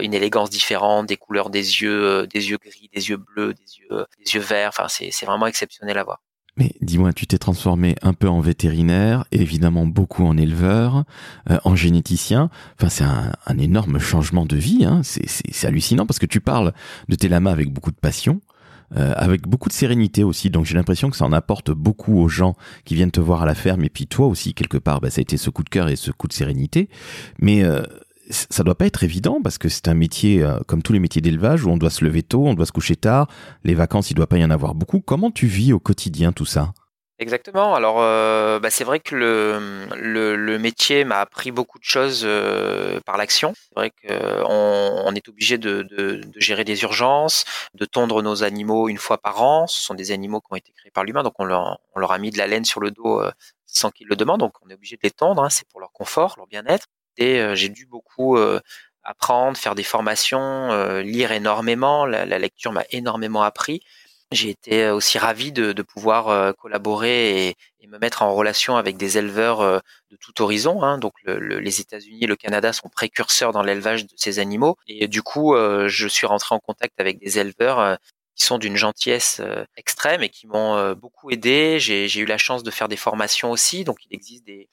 une 0.00 0.14
élégance 0.14 0.50
différente, 0.50 1.06
des 1.06 1.16
couleurs 1.16 1.50
des 1.50 1.80
yeux, 1.82 2.26
des 2.26 2.50
yeux 2.50 2.58
gris, 2.58 2.90
des 2.92 3.08
yeux 3.10 3.16
bleus, 3.16 3.54
des 3.54 3.78
yeux 3.78 4.06
des 4.32 4.38
verts. 4.38 4.70
Enfin, 4.76 4.88
c'est 4.88 5.26
vraiment 5.26 5.46
exceptionnel 5.46 5.96
à 5.98 6.04
voir. 6.04 6.20
Mais 6.58 6.72
dis-moi, 6.82 7.14
tu 7.14 7.26
t'es 7.26 7.38
transformé 7.38 7.96
un 8.02 8.12
peu 8.12 8.28
en 8.28 8.40
vétérinaire, 8.40 9.24
évidemment 9.32 9.86
beaucoup 9.86 10.24
en 10.26 10.36
éleveur, 10.36 11.04
euh, 11.50 11.58
en 11.64 11.74
généticien. 11.74 12.50
Enfin, 12.78 12.90
c'est 12.90 13.04
un, 13.04 13.58
énorme 13.58 13.98
changement 13.98 14.44
de 14.44 14.56
vie. 14.56 14.84
Hein. 14.84 15.00
C'est 15.02 15.66
hallucinant 15.66 16.04
parce 16.04 16.18
que 16.18 16.26
tu 16.26 16.40
parles 16.40 16.72
de 17.08 17.14
tes 17.14 17.28
lamas 17.28 17.52
avec 17.52 17.72
beaucoup 17.72 17.90
de 17.90 17.96
passion, 17.96 18.42
euh, 18.96 19.14
avec 19.16 19.48
beaucoup 19.48 19.70
de 19.70 19.74
sérénité 19.74 20.24
aussi. 20.24 20.50
Donc 20.50 20.66
j'ai 20.66 20.74
l'impression 20.74 21.08
que 21.08 21.16
ça 21.16 21.24
en 21.24 21.32
apporte 21.32 21.70
beaucoup 21.70 22.18
aux 22.18 22.28
gens 22.28 22.54
qui 22.84 22.96
viennent 22.96 23.10
te 23.10 23.20
voir 23.20 23.42
à 23.42 23.46
la 23.46 23.54
ferme. 23.54 23.84
Et 23.84 23.90
puis 23.90 24.06
toi 24.06 24.26
aussi, 24.26 24.52
quelque 24.52 24.78
part, 24.78 25.00
bah, 25.00 25.08
ça 25.08 25.20
a 25.20 25.22
été 25.22 25.38
ce 25.38 25.48
coup 25.48 25.64
de 25.64 25.70
cœur 25.70 25.88
et 25.88 25.96
ce 25.96 26.10
coup 26.10 26.28
de 26.28 26.34
sérénité. 26.34 26.90
Mais 27.40 27.64
euh, 27.64 27.82
ça 28.30 28.62
doit 28.62 28.74
pas 28.74 28.86
être 28.86 29.04
évident 29.04 29.40
parce 29.42 29.58
que 29.58 29.68
c'est 29.68 29.88
un 29.88 29.94
métier 29.94 30.42
euh, 30.42 30.58
comme 30.66 30.82
tous 30.82 30.92
les 30.92 30.98
métiers 30.98 31.22
d'élevage 31.22 31.64
où 31.64 31.70
on 31.70 31.76
doit 31.76 31.90
se 31.90 32.04
lever 32.04 32.22
tôt, 32.22 32.46
on 32.46 32.54
doit 32.54 32.66
se 32.66 32.72
coucher 32.72 32.96
tard, 32.96 33.28
les 33.64 33.74
vacances 33.74 34.10
il 34.10 34.14
doit 34.14 34.26
pas 34.26 34.38
y 34.38 34.44
en 34.44 34.50
avoir 34.50 34.74
beaucoup. 34.74 35.00
Comment 35.00 35.30
tu 35.30 35.46
vis 35.46 35.72
au 35.72 35.80
quotidien 35.80 36.32
tout 36.32 36.46
ça? 36.46 36.72
Exactement. 37.18 37.76
Alors, 37.76 38.00
euh, 38.00 38.58
bah, 38.58 38.70
c'est 38.70 38.82
vrai 38.82 38.98
que 38.98 39.14
le, 39.14 40.58
métier 40.58 41.04
m'a 41.04 41.20
appris 41.20 41.52
beaucoup 41.52 41.78
de 41.78 41.84
choses 41.84 42.22
euh, 42.24 42.98
par 43.06 43.16
l'action. 43.16 43.52
C'est 43.54 43.74
vrai 43.76 43.90
qu'on 43.90 45.04
on 45.06 45.14
est 45.14 45.28
obligé 45.28 45.56
de, 45.56 46.20
gérer 46.36 46.64
des 46.64 46.82
urgences, 46.82 47.44
de 47.74 47.84
tondre 47.84 48.22
nos 48.22 48.42
animaux 48.42 48.88
une 48.88 48.98
fois 48.98 49.18
par 49.18 49.40
an. 49.40 49.68
Ce 49.68 49.80
sont 49.82 49.94
des 49.94 50.10
animaux 50.10 50.40
qui 50.40 50.48
ont 50.50 50.56
été 50.56 50.72
créés 50.72 50.90
par 50.90 51.04
l'humain, 51.04 51.22
donc 51.22 51.34
on 51.38 51.44
leur, 51.44 51.78
a 51.94 52.18
mis 52.18 52.30
de 52.30 52.38
la 52.38 52.48
laine 52.48 52.64
sur 52.64 52.80
le 52.80 52.90
dos 52.90 53.22
sans 53.66 53.90
qu'ils 53.90 54.08
le 54.08 54.16
demandent. 54.16 54.40
Donc, 54.40 54.54
on 54.62 54.70
est 54.70 54.74
obligé 54.74 54.96
de 54.96 55.02
les 55.04 55.10
tondre. 55.10 55.44
Hein, 55.44 55.50
c'est 55.50 55.68
pour 55.68 55.80
leur 55.80 55.92
confort, 55.92 56.34
leur 56.38 56.48
bien-être. 56.48 56.86
Euh, 57.20 57.54
j'ai 57.54 57.68
dû 57.68 57.86
beaucoup 57.86 58.36
euh, 58.36 58.60
apprendre, 59.02 59.56
faire 59.56 59.74
des 59.74 59.82
formations, 59.82 60.40
euh, 60.40 61.02
lire 61.02 61.32
énormément. 61.32 62.06
La, 62.06 62.38
lecture 62.38 62.72
m'a 62.72 62.84
énormément 62.90 63.42
appris. 63.42 63.82
J'ai 64.30 64.48
été 64.50 64.88
aussi 64.88 65.18
ravi 65.18 65.52
de, 65.52 65.82
pouvoir 65.82 66.54
collaborer 66.56 67.48
et, 67.48 67.56
me 67.86 67.98
mettre 67.98 68.22
en 68.22 68.34
relation 68.34 68.78
avec 68.78 68.96
des 68.96 69.18
éleveurs 69.18 69.60
de 69.60 70.16
tout 70.18 70.40
horizon. 70.40 70.82
Hein. 70.82 70.96
Donc 70.96 71.12
le, 71.24 71.58
les 71.58 71.80
États-Unis 71.82 72.20
et 72.22 72.26
le 72.26 72.36
Canada 72.36 72.72
sont 72.72 72.88
précurseurs 72.88 73.52
dans 73.52 73.62
l'élevage 73.62 74.06
de 74.06 74.14
ces 74.16 74.38
animaux. 74.38 74.78
Et 74.86 75.08
du 75.08 75.22
coup, 75.22 75.54
je 75.54 76.08
suis 76.08 76.26
rentré 76.26 76.54
en 76.54 76.60
contact 76.60 76.98
avec 76.98 77.18
des 77.18 77.38
éleveurs 77.38 77.98
qui 78.34 78.44
sont 78.44 78.58
d'une 78.58 78.76
gentillesse 78.76 79.40
euh, 79.40 79.64
extrême 79.76 80.22
et 80.22 80.28
qui 80.28 80.46
m'ont 80.46 80.76
euh, 80.76 80.94
beaucoup 80.94 81.30
aidé. 81.30 81.78
J'ai 81.78 82.18
eu 82.18 82.24
la 82.24 82.38
chance 82.38 82.62
de 82.62 82.70
faire 82.70 82.88
des 82.88 82.96
formations 82.96 83.50
aussi, 83.50 83.84
donc 83.84 83.98
il 84.08 84.14
existe 84.14 84.44
des, 84.46 84.68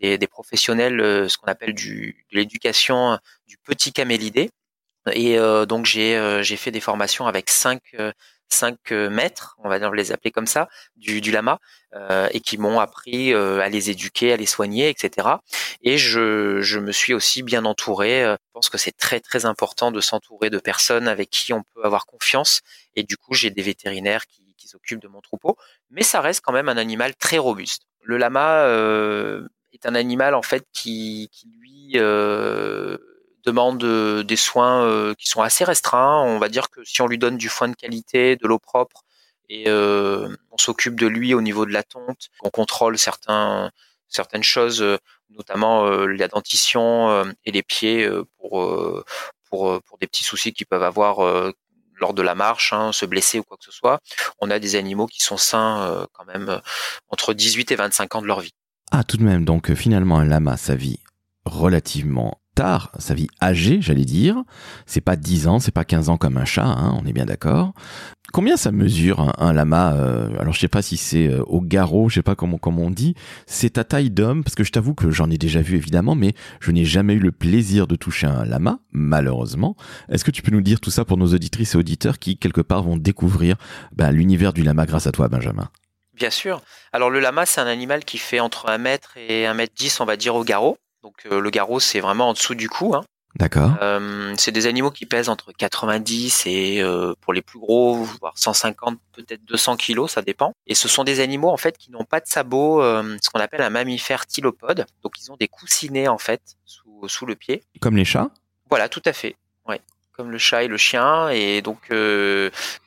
des, 0.00 0.18
des 0.18 0.26
professionnels, 0.26 1.00
euh, 1.00 1.28
ce 1.28 1.38
qu'on 1.38 1.46
appelle 1.46 1.74
du, 1.74 2.26
de 2.32 2.36
l'éducation 2.36 3.18
du 3.46 3.56
petit 3.58 3.92
camélidé. 3.92 4.50
Et 5.12 5.38
donc 5.66 5.86
j'ai 5.86 6.40
j'ai 6.42 6.56
fait 6.58 6.70
des 6.70 6.80
formations 6.80 7.26
avec 7.26 7.48
cinq 7.48 7.80
cinq 8.48 8.90
maîtres, 8.90 9.56
on 9.62 9.68
va 9.68 9.78
les 9.92 10.12
appeler 10.12 10.30
comme 10.30 10.46
ça, 10.46 10.68
du, 10.96 11.20
lama, 11.30 11.58
et 12.30 12.40
qui 12.40 12.58
m'ont 12.58 12.80
appris 12.80 13.34
à 13.34 13.68
les 13.68 13.90
éduquer, 13.90 14.32
à 14.32 14.36
les 14.36 14.46
soigner, 14.46 14.88
etc. 14.88 15.28
Et 15.82 15.98
je, 15.98 16.60
je 16.60 16.78
me 16.78 16.92
suis 16.92 17.14
aussi 17.14 17.42
bien 17.42 17.64
entouré. 17.64 18.22
Je 18.22 18.52
pense 18.52 18.68
que 18.68 18.78
c'est 18.78 18.96
très 18.96 19.20
très 19.20 19.46
important 19.46 19.90
de 19.90 20.00
s'entourer 20.00 20.50
de 20.50 20.58
personnes 20.58 21.08
avec 21.08 21.30
qui 21.30 21.52
on 21.52 21.62
peut 21.62 21.84
avoir 21.84 22.06
confiance 22.06 22.62
et 22.98 23.04
du 23.04 23.16
coup, 23.16 23.32
j'ai 23.32 23.50
des 23.50 23.62
vétérinaires 23.62 24.26
qui, 24.26 24.42
s'occupent 24.66 25.00
de 25.00 25.08
mon 25.08 25.22
troupeau. 25.22 25.56
Mais 25.88 26.02
ça 26.02 26.20
reste 26.20 26.42
quand 26.44 26.52
même 26.52 26.68
un 26.68 26.76
animal 26.76 27.16
très 27.16 27.38
robuste. 27.38 27.84
Le 28.02 28.18
lama 28.18 28.64
euh, 28.64 29.48
est 29.72 29.86
un 29.86 29.94
animal 29.94 30.34
en 30.34 30.42
fait 30.42 30.66
qui, 30.74 31.30
lui 31.58 31.92
euh, 31.94 32.98
demande 33.44 33.84
des 34.24 34.36
soins 34.36 35.14
qui 35.16 35.28
sont 35.28 35.42
assez 35.42 35.64
restreints. 35.64 36.22
On 36.22 36.38
va 36.38 36.48
dire 36.48 36.70
que 36.70 36.84
si 36.84 37.02
on 37.02 37.06
lui 37.06 37.18
donne 37.18 37.36
du 37.36 37.48
foin 37.48 37.68
de 37.68 37.74
qualité, 37.74 38.36
de 38.36 38.46
l'eau 38.46 38.58
propre, 38.58 39.04
et 39.48 39.70
on 39.70 40.58
s'occupe 40.58 40.98
de 40.98 41.06
lui 41.06 41.34
au 41.34 41.40
niveau 41.40 41.64
de 41.66 41.72
la 41.72 41.82
tonte, 41.82 42.28
on 42.42 42.50
contrôle 42.50 42.98
certains, 42.98 43.70
certaines 44.08 44.42
choses, 44.42 44.84
notamment 45.30 45.88
la 45.88 46.28
dentition 46.28 47.24
et 47.44 47.52
les 47.52 47.62
pieds 47.62 48.08
pour, 48.38 49.04
pour, 49.48 49.82
pour 49.82 49.98
des 49.98 50.06
petits 50.06 50.24
soucis 50.24 50.52
qu'ils 50.52 50.66
peuvent 50.66 50.82
avoir 50.82 51.52
lors 52.00 52.14
de 52.14 52.22
la 52.22 52.34
marche, 52.34 52.72
hein, 52.72 52.92
se 52.92 53.06
blesser 53.06 53.40
ou 53.40 53.42
quoi 53.42 53.56
que 53.56 53.64
ce 53.64 53.72
soit. 53.72 54.00
On 54.40 54.50
a 54.50 54.58
des 54.58 54.76
animaux 54.76 55.06
qui 55.06 55.22
sont 55.22 55.36
sains 55.36 56.06
quand 56.12 56.26
même 56.26 56.60
entre 57.08 57.34
18 57.34 57.72
et 57.72 57.76
25 57.76 58.16
ans 58.16 58.22
de 58.22 58.26
leur 58.26 58.40
vie. 58.40 58.54
Ah, 58.90 59.04
tout 59.04 59.16
de 59.16 59.24
même, 59.24 59.44
donc 59.44 59.72
finalement, 59.74 60.18
un 60.18 60.24
lama, 60.24 60.56
sa 60.56 60.74
vie 60.74 60.98
relativement 61.44 62.40
tard, 62.58 62.90
sa 62.98 63.14
vie 63.14 63.28
âgée, 63.40 63.78
j'allais 63.80 64.04
dire. 64.04 64.42
C'est 64.84 65.00
pas 65.00 65.14
10 65.14 65.46
ans, 65.46 65.60
c'est 65.60 65.70
pas 65.70 65.84
15 65.84 66.08
ans 66.08 66.16
comme 66.16 66.36
un 66.36 66.44
chat, 66.44 66.66
hein, 66.66 66.98
on 67.00 67.06
est 67.06 67.12
bien 67.12 67.24
d'accord. 67.24 67.72
Combien 68.32 68.56
ça 68.56 68.72
mesure 68.72 69.32
un, 69.38 69.52
lama 69.52 69.94
euh, 69.94 70.28
Alors 70.40 70.52
je 70.52 70.58
sais 70.58 70.66
pas 70.66 70.82
si 70.82 70.96
c'est 70.96 71.28
euh, 71.28 71.44
au 71.46 71.60
garrot, 71.60 72.08
je 72.08 72.16
sais 72.16 72.22
pas 72.22 72.34
comment 72.34 72.58
comment 72.58 72.82
on 72.82 72.90
dit. 72.90 73.14
C'est 73.46 73.74
ta 73.74 73.84
taille 73.84 74.10
d'homme 74.10 74.42
parce 74.42 74.56
que 74.56 74.64
je 74.64 74.72
t'avoue 74.72 74.94
que 74.94 75.12
j'en 75.12 75.30
ai 75.30 75.38
déjà 75.38 75.62
vu 75.62 75.76
évidemment, 75.76 76.16
mais 76.16 76.34
je 76.58 76.72
n'ai 76.72 76.84
jamais 76.84 77.14
eu 77.14 77.20
le 77.20 77.30
plaisir 77.30 77.86
de 77.86 77.94
toucher 77.94 78.26
un 78.26 78.44
lama, 78.44 78.80
malheureusement. 78.90 79.76
Est-ce 80.10 80.24
que 80.24 80.32
tu 80.32 80.42
peux 80.42 80.50
nous 80.50 80.60
dire 80.60 80.80
tout 80.80 80.90
ça 80.90 81.04
pour 81.04 81.16
nos 81.16 81.32
auditrices 81.32 81.76
et 81.76 81.78
auditeurs 81.78 82.18
qui 82.18 82.38
quelque 82.38 82.60
part 82.60 82.82
vont 82.82 82.96
découvrir 82.96 83.54
ben, 83.94 84.10
l'univers 84.10 84.52
du 84.52 84.64
lama 84.64 84.84
grâce 84.84 85.06
à 85.06 85.12
toi, 85.12 85.28
Benjamin? 85.28 85.70
Bien 86.12 86.30
sûr. 86.30 86.60
Alors 86.92 87.10
le 87.10 87.20
lama, 87.20 87.46
c'est 87.46 87.60
un 87.60 87.68
animal 87.68 88.04
qui 88.04 88.18
fait 88.18 88.40
entre 88.40 88.68
1 88.68 88.78
mètre 88.78 89.16
et 89.16 89.46
1 89.46 89.54
mètre 89.54 89.74
10, 89.76 90.00
on 90.00 90.04
va 90.04 90.16
dire, 90.16 90.34
au 90.34 90.42
garrot. 90.42 90.76
Donc 91.02 91.26
euh, 91.26 91.40
le 91.40 91.50
garrot, 91.50 91.80
c'est 91.80 92.00
vraiment 92.00 92.28
en 92.28 92.32
dessous 92.32 92.54
du 92.54 92.68
cou. 92.68 92.94
Hein. 92.94 93.04
D'accord. 93.34 93.76
Euh, 93.82 94.34
c'est 94.36 94.50
des 94.50 94.66
animaux 94.66 94.90
qui 94.90 95.06
pèsent 95.06 95.28
entre 95.28 95.52
90 95.52 96.44
et 96.46 96.82
euh, 96.82 97.14
pour 97.20 97.32
les 97.32 97.42
plus 97.42 97.58
gros, 97.58 98.02
voire 98.20 98.36
150, 98.36 98.98
peut-être 99.12 99.44
200 99.44 99.76
kilos, 99.76 100.12
ça 100.12 100.22
dépend. 100.22 100.52
Et 100.66 100.74
ce 100.74 100.88
sont 100.88 101.04
des 101.04 101.20
animaux 101.20 101.50
en 101.50 101.56
fait 101.56 101.76
qui 101.78 101.92
n'ont 101.92 102.04
pas 102.04 102.20
de 102.20 102.26
sabots, 102.26 102.82
ce 102.82 103.30
qu'on 103.30 103.40
appelle 103.40 103.62
un 103.62 103.70
mammifère 103.70 104.26
tylopode. 104.26 104.86
Donc 105.02 105.20
ils 105.20 105.30
ont 105.30 105.36
des 105.36 105.46
coussinets 105.46 106.08
en 106.08 106.18
fait 106.18 106.40
sous, 106.64 107.06
sous 107.06 107.26
le 107.26 107.36
pied. 107.36 107.62
Comme 107.80 107.96
les 107.96 108.04
chats? 108.04 108.30
Voilà, 108.70 108.88
tout 108.88 109.02
à 109.04 109.12
fait. 109.12 109.36
Ouais 109.66 109.80
comme 110.14 110.32
le 110.32 110.38
chat 110.38 110.64
et 110.64 110.66
le 110.66 110.76
chien 110.76 111.28
et 111.28 111.62
donc 111.62 111.92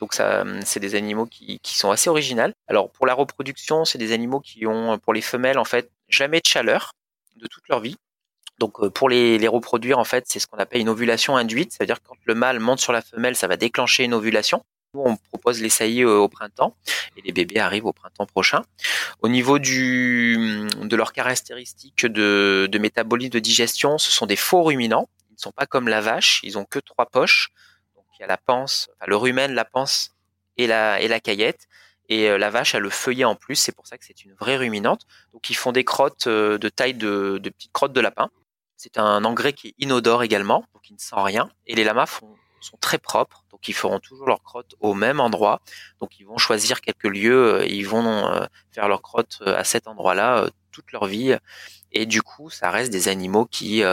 donc 0.01 0.13
ça 0.13 0.43
c'est 0.65 0.81
des 0.81 0.95
animaux 0.95 1.25
qui, 1.25 1.61
qui 1.63 1.77
sont 1.77 1.89
assez 1.89 2.09
originales. 2.09 2.51
Alors 2.67 2.89
pour 2.91 3.05
la 3.05 3.13
reproduction, 3.13 3.85
c'est 3.85 3.97
des 3.97 4.11
animaux 4.11 4.41
qui 4.41 4.67
ont 4.67 4.99
pour 4.99 5.13
les 5.13 5.21
femelles 5.21 5.57
en 5.57 5.63
fait 5.63 5.89
jamais 6.09 6.41
de 6.41 6.45
chaleur 6.45 6.91
de 7.37 7.47
toute 7.47 7.67
leur 7.69 7.79
vie. 7.79 7.97
Donc 8.59 8.79
euh, 8.79 8.89
pour 8.89 9.09
les, 9.09 9.47
reproduire, 9.47 9.97
en 9.97 10.03
fait, 10.03 10.25
c'est 10.27 10.39
ce 10.39 10.47
qu'on 10.47 10.57
appelle 10.57 10.81
une 10.81 10.89
ovulation 10.89 11.35
induite, 11.35 11.73
c'est-à-dire 11.73 12.01
quand 12.01 12.15
le 12.25 12.35
mâle 12.35 12.59
monte 12.59 12.79
sur 12.79 12.93
la 12.93 13.01
femelle, 13.01 13.35
ça 13.35 13.47
va 13.47 13.57
déclencher 13.57 14.03
une 14.03 14.13
ovulation. 14.13 14.63
Nous, 14.93 15.01
on 15.03 15.15
propose 15.15 15.61
les 15.61 15.69
saillies 15.69 16.03
euh, 16.03 16.17
au 16.17 16.27
printemps 16.27 16.75
et 17.17 17.21
les 17.21 17.31
bébés 17.31 17.59
arrivent 17.59 17.85
au 17.85 17.93
printemps 17.93 18.25
prochain. 18.25 18.61
Au 19.21 19.29
niveau 19.29 19.57
de 19.57 20.95
leurs 20.95 21.13
caractéristiques 21.13 22.05
de, 22.05 22.77
métabolisme, 22.79 23.31
de 23.31 23.39
digestion, 23.39 23.97
ce 23.97 24.11
sont 24.11 24.25
des 24.25 24.35
faux 24.35 24.63
ruminants. 24.63 25.09
Ils 25.29 25.35
ne 25.35 25.39
sont 25.39 25.51
pas 25.51 25.65
comme 25.65 25.87
la 25.87 26.01
vache, 26.01 26.41
ils 26.43 26.57
ont 26.57 26.65
que 26.65 26.79
trois 26.79 27.05
poches. 27.07 27.49
Il 28.19 28.21
y 28.21 28.23
a 28.23 28.27
la 28.27 28.37
panse, 28.37 28.91
le 29.07 29.15
rumen, 29.15 29.53
la 29.53 29.65
panse 29.65 30.13
et 30.57 30.67
la, 30.67 31.01
et 31.01 31.07
la 31.07 31.19
caillette. 31.19 31.67
Et 32.11 32.29
euh, 32.29 32.37
la 32.37 32.49
vache 32.49 32.75
a 32.75 32.79
le 32.79 32.89
feuillet 32.89 33.23
en 33.23 33.35
plus, 33.35 33.55
c'est 33.55 33.71
pour 33.71 33.87
ça 33.87 33.97
que 33.97 34.03
c'est 34.03 34.25
une 34.25 34.33
vraie 34.33 34.57
ruminante. 34.57 35.07
Donc 35.31 35.49
ils 35.49 35.55
font 35.55 35.71
des 35.71 35.85
crottes 35.85 36.27
euh, 36.27 36.57
de 36.57 36.67
taille 36.67 36.93
de, 36.93 37.39
petites 37.41 37.71
crottes 37.71 37.93
de 37.93 38.01
lapin. 38.01 38.29
C'est 38.75 38.97
un 38.97 39.23
engrais 39.23 39.53
qui 39.53 39.75
inodore 39.79 40.21
également, 40.21 40.65
donc 40.73 40.89
il 40.89 40.93
ne 40.95 40.99
sent 40.99 41.15
rien. 41.15 41.49
Et 41.67 41.75
les 41.75 41.85
lamas 41.85 42.07
sont 42.07 42.77
très 42.81 42.97
propres, 42.97 43.45
donc 43.49 43.65
ils 43.69 43.73
feront 43.73 43.99
toujours 44.01 44.27
leurs 44.27 44.43
crottes 44.43 44.75
au 44.81 44.93
même 44.93 45.21
endroit. 45.21 45.61
Donc 46.01 46.19
ils 46.19 46.25
vont 46.25 46.37
choisir 46.37 46.81
quelques 46.81 47.05
lieux, 47.05 47.61
euh, 47.61 47.65
ils 47.65 47.87
vont 47.87 48.45
faire 48.71 48.89
leurs 48.89 49.01
crottes 49.01 49.41
à 49.45 49.63
cet 49.63 49.87
endroit-là 49.87 50.49
toute 50.73 50.91
leur 50.91 51.05
vie. 51.05 51.37
Et 51.93 52.05
du 52.05 52.21
coup, 52.21 52.49
ça 52.49 52.71
reste 52.71 52.91
des 52.91 53.07
animaux 53.07 53.45
qui 53.45 53.83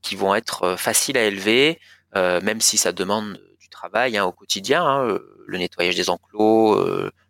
qui 0.00 0.14
vont 0.14 0.36
être 0.36 0.76
faciles 0.76 1.18
à 1.18 1.24
élever, 1.24 1.80
même 2.14 2.60
si 2.60 2.78
ça 2.78 2.92
demande 2.92 3.40
travail 3.78 4.16
hein, 4.16 4.24
au 4.24 4.32
quotidien, 4.32 4.84
hein, 4.84 5.18
le 5.46 5.58
nettoyage 5.58 5.96
des 5.96 6.10
enclos, 6.10 6.76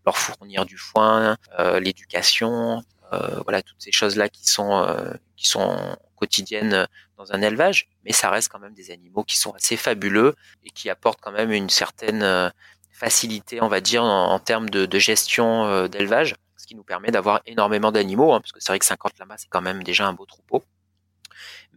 leur 0.08 0.16
fournir 0.16 0.64
du 0.64 0.78
foin, 0.78 1.36
euh, 1.58 1.80
l'éducation, 1.80 2.82
euh, 3.12 3.40
voilà 3.44 3.60
toutes 3.60 3.82
ces 3.82 3.92
choses 3.92 4.16
là 4.16 4.30
qui 4.30 4.48
sont 4.48 4.72
euh, 4.72 5.12
qui 5.36 5.46
sont 5.46 5.76
quotidiennes 6.16 6.88
dans 7.18 7.32
un 7.32 7.42
élevage, 7.42 7.88
mais 8.04 8.12
ça 8.12 8.30
reste 8.30 8.48
quand 8.50 8.58
même 8.58 8.72
des 8.72 8.90
animaux 8.90 9.22
qui 9.22 9.36
sont 9.36 9.52
assez 9.52 9.76
fabuleux 9.76 10.34
et 10.64 10.70
qui 10.70 10.88
apportent 10.88 11.20
quand 11.20 11.32
même 11.32 11.52
une 11.52 11.68
certaine 11.68 12.52
facilité, 12.90 13.60
on 13.62 13.68
va 13.68 13.80
dire, 13.80 14.02
en, 14.02 14.38
termes 14.40 14.68
de, 14.68 14.98
gestion 14.98 15.86
d'élevage, 15.86 16.34
ce 16.56 16.66
qui 16.66 16.74
nous 16.74 16.82
permet 16.82 17.12
d'avoir 17.12 17.40
énormément 17.46 17.92
d'animaux, 17.92 18.32
hein, 18.32 18.40
parce 18.40 18.50
que 18.50 18.58
c'est 18.60 18.72
vrai 18.72 18.80
que 18.80 18.84
50 18.84 19.18
lamas, 19.20 19.36
c'est 19.38 19.48
quand 19.48 19.60
même 19.60 19.84
déjà 19.84 20.06
un 20.08 20.12
beau 20.12 20.26
troupeau. 20.26 20.64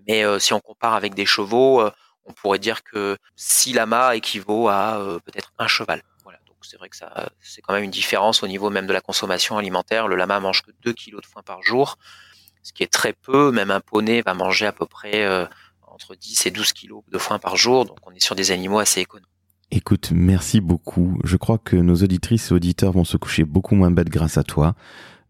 Mais 0.08 0.24
si 0.40 0.54
on 0.54 0.60
compare 0.60 0.96
avec 0.96 1.14
des 1.14 1.28
chevaux, 1.28 1.84
on 2.26 2.34
pourrait 2.34 2.60
dire 2.60 2.84
que 2.84 3.18
6 3.36 3.74
lamas 3.74 4.16
équivaut 4.16 4.68
à 4.68 5.20
peut-être 5.26 5.54
un 5.58 5.68
cheval 5.68 6.02
c'est 6.72 6.78
vrai 6.78 6.90
que 6.90 6.96
ça, 6.96 7.30
c'est 7.42 7.62
quand 7.62 7.74
même 7.74 7.84
une 7.84 7.92
différence 7.92 8.44
au 8.44 8.48
niveau 8.48 8.70
même 8.70 8.88
de 8.88 8.94
la 8.94 9.02
consommation 9.02 9.58
alimentaire. 9.58 10.08
Le 10.08 10.16
lama 10.16 10.40
mange 10.40 10.62
que 10.62 10.72
2 10.84 10.94
kilos 10.94 11.22
de 11.22 11.26
foin 11.26 11.42
par 11.42 11.62
jour, 11.62 11.98
ce 12.64 12.74
qui 12.74 12.84
est 12.84 12.92
très 12.92 13.14
peu. 13.14 13.52
Même 13.52 13.72
un 13.72 13.82
poney 13.82 14.22
va 14.22 14.34
manger 14.34 14.66
à 14.66 14.72
peu 14.72 14.86
près 14.86 15.26
euh, 15.26 15.46
entre 15.88 16.16
10 16.16 16.46
et 16.46 16.52
12 16.52 16.74
kilos 16.74 17.04
de 17.12 17.18
foin 17.18 17.40
par 17.40 17.56
jour. 17.56 17.86
Donc 17.86 17.98
on 18.06 18.12
est 18.12 18.24
sur 18.24 18.36
des 18.36 18.52
animaux 18.52 18.80
assez 18.80 19.02
économes. 19.02 19.26
Écoute, 19.72 20.12
merci 20.14 20.60
beaucoup. 20.60 21.18
Je 21.24 21.38
crois 21.38 21.58
que 21.58 21.78
nos 21.78 21.96
auditrices 21.96 22.52
et 22.52 22.54
auditeurs 22.54 22.92
vont 22.92 23.06
se 23.06 23.18
coucher 23.18 23.46
beaucoup 23.46 23.76
moins 23.76 23.90
bêtes 23.90 24.10
grâce 24.10 24.38
à 24.38 24.44
toi 24.44 24.76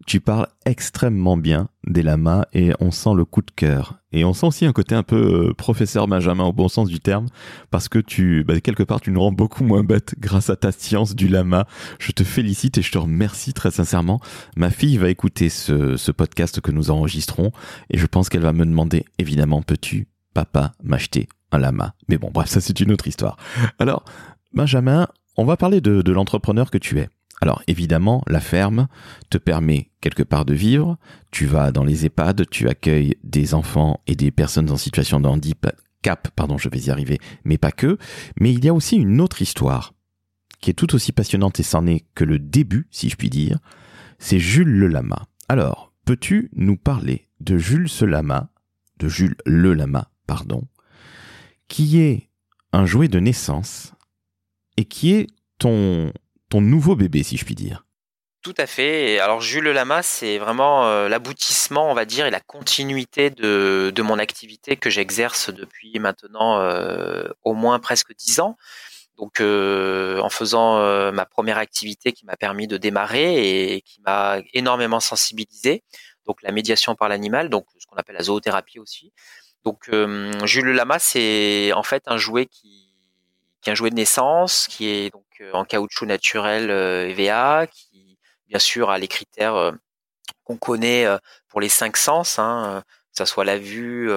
tu 0.06 0.20
parles 0.20 0.48
extrêmement 0.66 1.38
bien 1.38 1.70
des 1.88 2.04
lamas 2.04 2.46
et 2.54 2.72
on 2.80 2.92
sent 2.92 3.12
le 3.16 3.26
coup 3.26 3.42
de 3.42 3.52
cœur. 3.52 4.00
Et 4.12 4.26
on 4.26 4.34
sent 4.34 4.48
aussi 4.48 4.66
un 4.66 4.74
côté 4.74 4.96
un 4.96 5.04
peu 5.04 5.50
euh, 5.50 5.54
professeur 5.54 6.08
Benjamin 6.08 6.44
au 6.44 6.54
bon 6.54 6.68
sens 6.68 6.90
du 6.90 7.00
terme, 7.00 7.28
parce 7.70 7.88
que 7.88 8.00
tu, 8.00 8.44
bah, 8.44 8.60
quelque 8.60 8.84
part, 8.84 9.00
tu 9.00 9.12
nous 9.12 9.22
rends 9.22 9.32
beaucoup 9.32 9.64
moins 9.64 9.84
bête 9.84 10.16
grâce 10.20 10.50
à 10.50 10.56
ta 10.56 10.72
science 10.72 11.16
du 11.16 11.28
lama. 11.28 11.66
Je 12.00 12.12
te 12.12 12.24
félicite 12.24 12.78
et 12.78 12.82
je 12.82 12.92
te 12.92 12.98
remercie 12.98 13.54
très 13.54 13.72
sincèrement. 13.72 14.20
Ma 14.56 14.70
fille 14.70 14.98
va 14.98 15.10
écouter 15.10 15.50
ce, 15.50 16.12
podcast 16.12 16.60
que 16.60 16.72
nous 16.72 16.92
enregistrons 16.92 17.52
et 17.90 17.98
je 17.98 18.06
pense 18.06 18.28
qu'elle 18.28 18.42
va 18.42 18.54
me 18.54 18.66
demander, 18.66 19.06
évidemment, 19.18 19.62
peux-tu, 19.62 20.08
papa, 20.34 20.74
m'acheter 20.84 21.30
un 21.52 21.58
lama? 21.58 21.96
Mais 22.10 22.18
bon, 22.18 22.32
bref, 22.34 22.50
ça 22.50 22.60
c'est 22.60 22.80
une 22.82 22.92
autre 22.92 23.08
histoire. 23.08 23.38
Alors, 23.80 24.04
Benjamin, 24.54 25.08
on 25.38 25.46
va 25.46 25.56
parler 25.56 25.80
de 25.80 26.12
l'entrepreneur 26.12 26.70
que 26.70 26.78
tu 26.78 27.00
es. 27.00 27.08
Alors 27.42 27.64
évidemment, 27.66 28.22
la 28.28 28.40
ferme 28.40 28.88
te 29.32 29.40
permet 29.40 29.90
quelque 30.00 30.24
part 30.24 30.46
de 30.46 30.54
vivre. 30.54 30.98
Tu 31.32 31.48
vas 31.48 31.72
dans 31.72 31.84
les 31.84 32.06
EHPAD, 32.06 32.48
tu 32.50 32.70
accueilles 32.70 33.18
des 33.24 33.56
enfants 33.56 34.00
et 34.06 34.16
des 34.16 34.30
personnes 34.30 34.70
en 34.70 34.78
situation 34.78 35.20
de 35.20 35.28
handicap, 35.28 35.76
cap, 36.04 36.30
pardon, 36.36 36.58
je 36.58 36.70
vais 36.70 36.80
y 36.80 36.90
arriver, 36.92 37.20
mais 37.44 37.58
pas 37.58 37.72
que. 37.72 37.98
Mais 38.40 38.54
il 38.54 38.64
y 38.64 38.70
a 38.70 38.74
aussi 38.74 38.96
une 38.96 39.20
autre 39.20 39.42
histoire 39.42 39.94
qui 40.60 40.70
est 40.70 40.76
tout 40.76 40.94
aussi 40.94 41.12
passionnante 41.12 41.60
et 41.60 41.64
c'en 41.64 41.88
est 41.88 42.06
que 42.14 42.24
le 42.24 42.38
début, 42.38 42.88
si 42.92 43.10
je 43.10 43.16
puis 43.16 43.30
dire. 43.30 43.58
C'est 44.20 44.40
Jules 44.40 44.70
Le 44.70 44.88
Lama. 44.88 45.26
Alors, 45.50 45.94
peux-tu 46.06 46.52
nous 46.54 46.78
parler 46.78 47.28
de 47.40 47.58
Jules 47.58 47.90
ce 47.90 48.06
Lama, 48.06 48.52
de 49.00 49.08
Jules 49.08 49.36
Le 49.48 49.74
Lama, 49.74 50.12
pardon, 50.28 50.68
qui 51.68 52.00
est 52.00 52.30
un 52.72 52.86
jouet 52.86 53.08
de 53.08 53.20
naissance 53.20 53.94
et 54.78 54.86
qui 54.86 55.14
est 55.14 55.28
ton 55.58 56.14
ton 56.52 56.62
nouveau 56.62 56.96
bébé, 56.96 57.24
si 57.24 57.38
je 57.38 57.46
puis 57.46 57.56
dire. 57.56 57.86
Tout 58.44 58.54
à 58.58 58.68
fait. 58.68 59.20
Alors 59.20 59.40
Jules 59.40 59.70
Lama, 59.70 60.04
c'est 60.04 60.38
vraiment 60.38 60.86
euh, 60.88 61.08
l'aboutissement, 61.08 61.90
on 61.90 61.94
va 61.94 62.06
dire, 62.06 62.26
et 62.26 62.32
la 62.32 62.40
continuité 62.40 63.30
de, 63.30 64.02
mon 64.02 64.20
activité 64.20 64.76
que 64.76 64.90
j'exerce 64.90 65.50
depuis 65.50 65.98
maintenant 66.00 66.60
euh, 66.60 67.24
au 67.44 67.54
moins 67.54 67.80
presque 67.80 68.14
dix 68.16 68.40
ans. 68.40 68.58
Donc 69.18 69.40
euh, 69.40 70.20
en 70.20 70.30
faisant 70.30 70.78
ma 71.12 71.26
première 71.26 71.60
activité 71.60 72.12
qui 72.12 72.26
m'a 72.26 72.36
permis 72.36 72.68
de 72.68 72.78
démarrer 72.78 73.76
et 73.76 73.82
qui 73.82 74.02
m'a 74.02 74.40
énormément 74.54 75.00
sensibilisé, 75.00 75.84
donc 76.26 76.42
la 76.42 76.52
médiation 76.52 76.96
par 76.96 77.08
l'animal, 77.08 77.50
donc 77.50 77.66
ce 77.78 77.86
qu'on 77.86 77.98
appelle 77.98 78.16
la 78.16 78.24
zoothérapie 78.24 78.80
aussi. 78.80 79.14
Donc 79.64 79.92
Jules 80.46 80.72
Lama, 80.72 80.98
c'est 80.98 81.72
en 81.74 81.84
fait 81.84 82.04
un 82.08 82.18
jouet 82.18 82.48
qui, 82.48 82.92
qui 83.62 83.70
est 83.70 83.74
un 83.74 83.76
jouet 83.76 83.92
de 83.92 83.96
naissance, 83.96 84.68
qui 84.68 84.88
est 84.88 85.14
donc 85.14 85.26
en 85.54 85.66
caoutchouc 85.66 86.06
naturel 86.06 86.70
EVA, 86.70 87.62
euh, 87.62 87.66
qui 87.66 88.18
bien 88.48 88.60
sûr 88.60 88.90
a 88.90 88.98
les 88.98 89.08
critères 89.08 89.56
euh, 89.56 89.72
qu'on 90.44 90.58
connaît 90.58 91.06
pour 91.48 91.62
les 91.62 91.70
cinq 91.70 91.98
sens, 91.98 92.40
hein, 92.40 92.84
que 93.12 93.18
ça 93.18 93.26
soit 93.26 93.46
la 93.46 93.58
vue, 93.58 94.10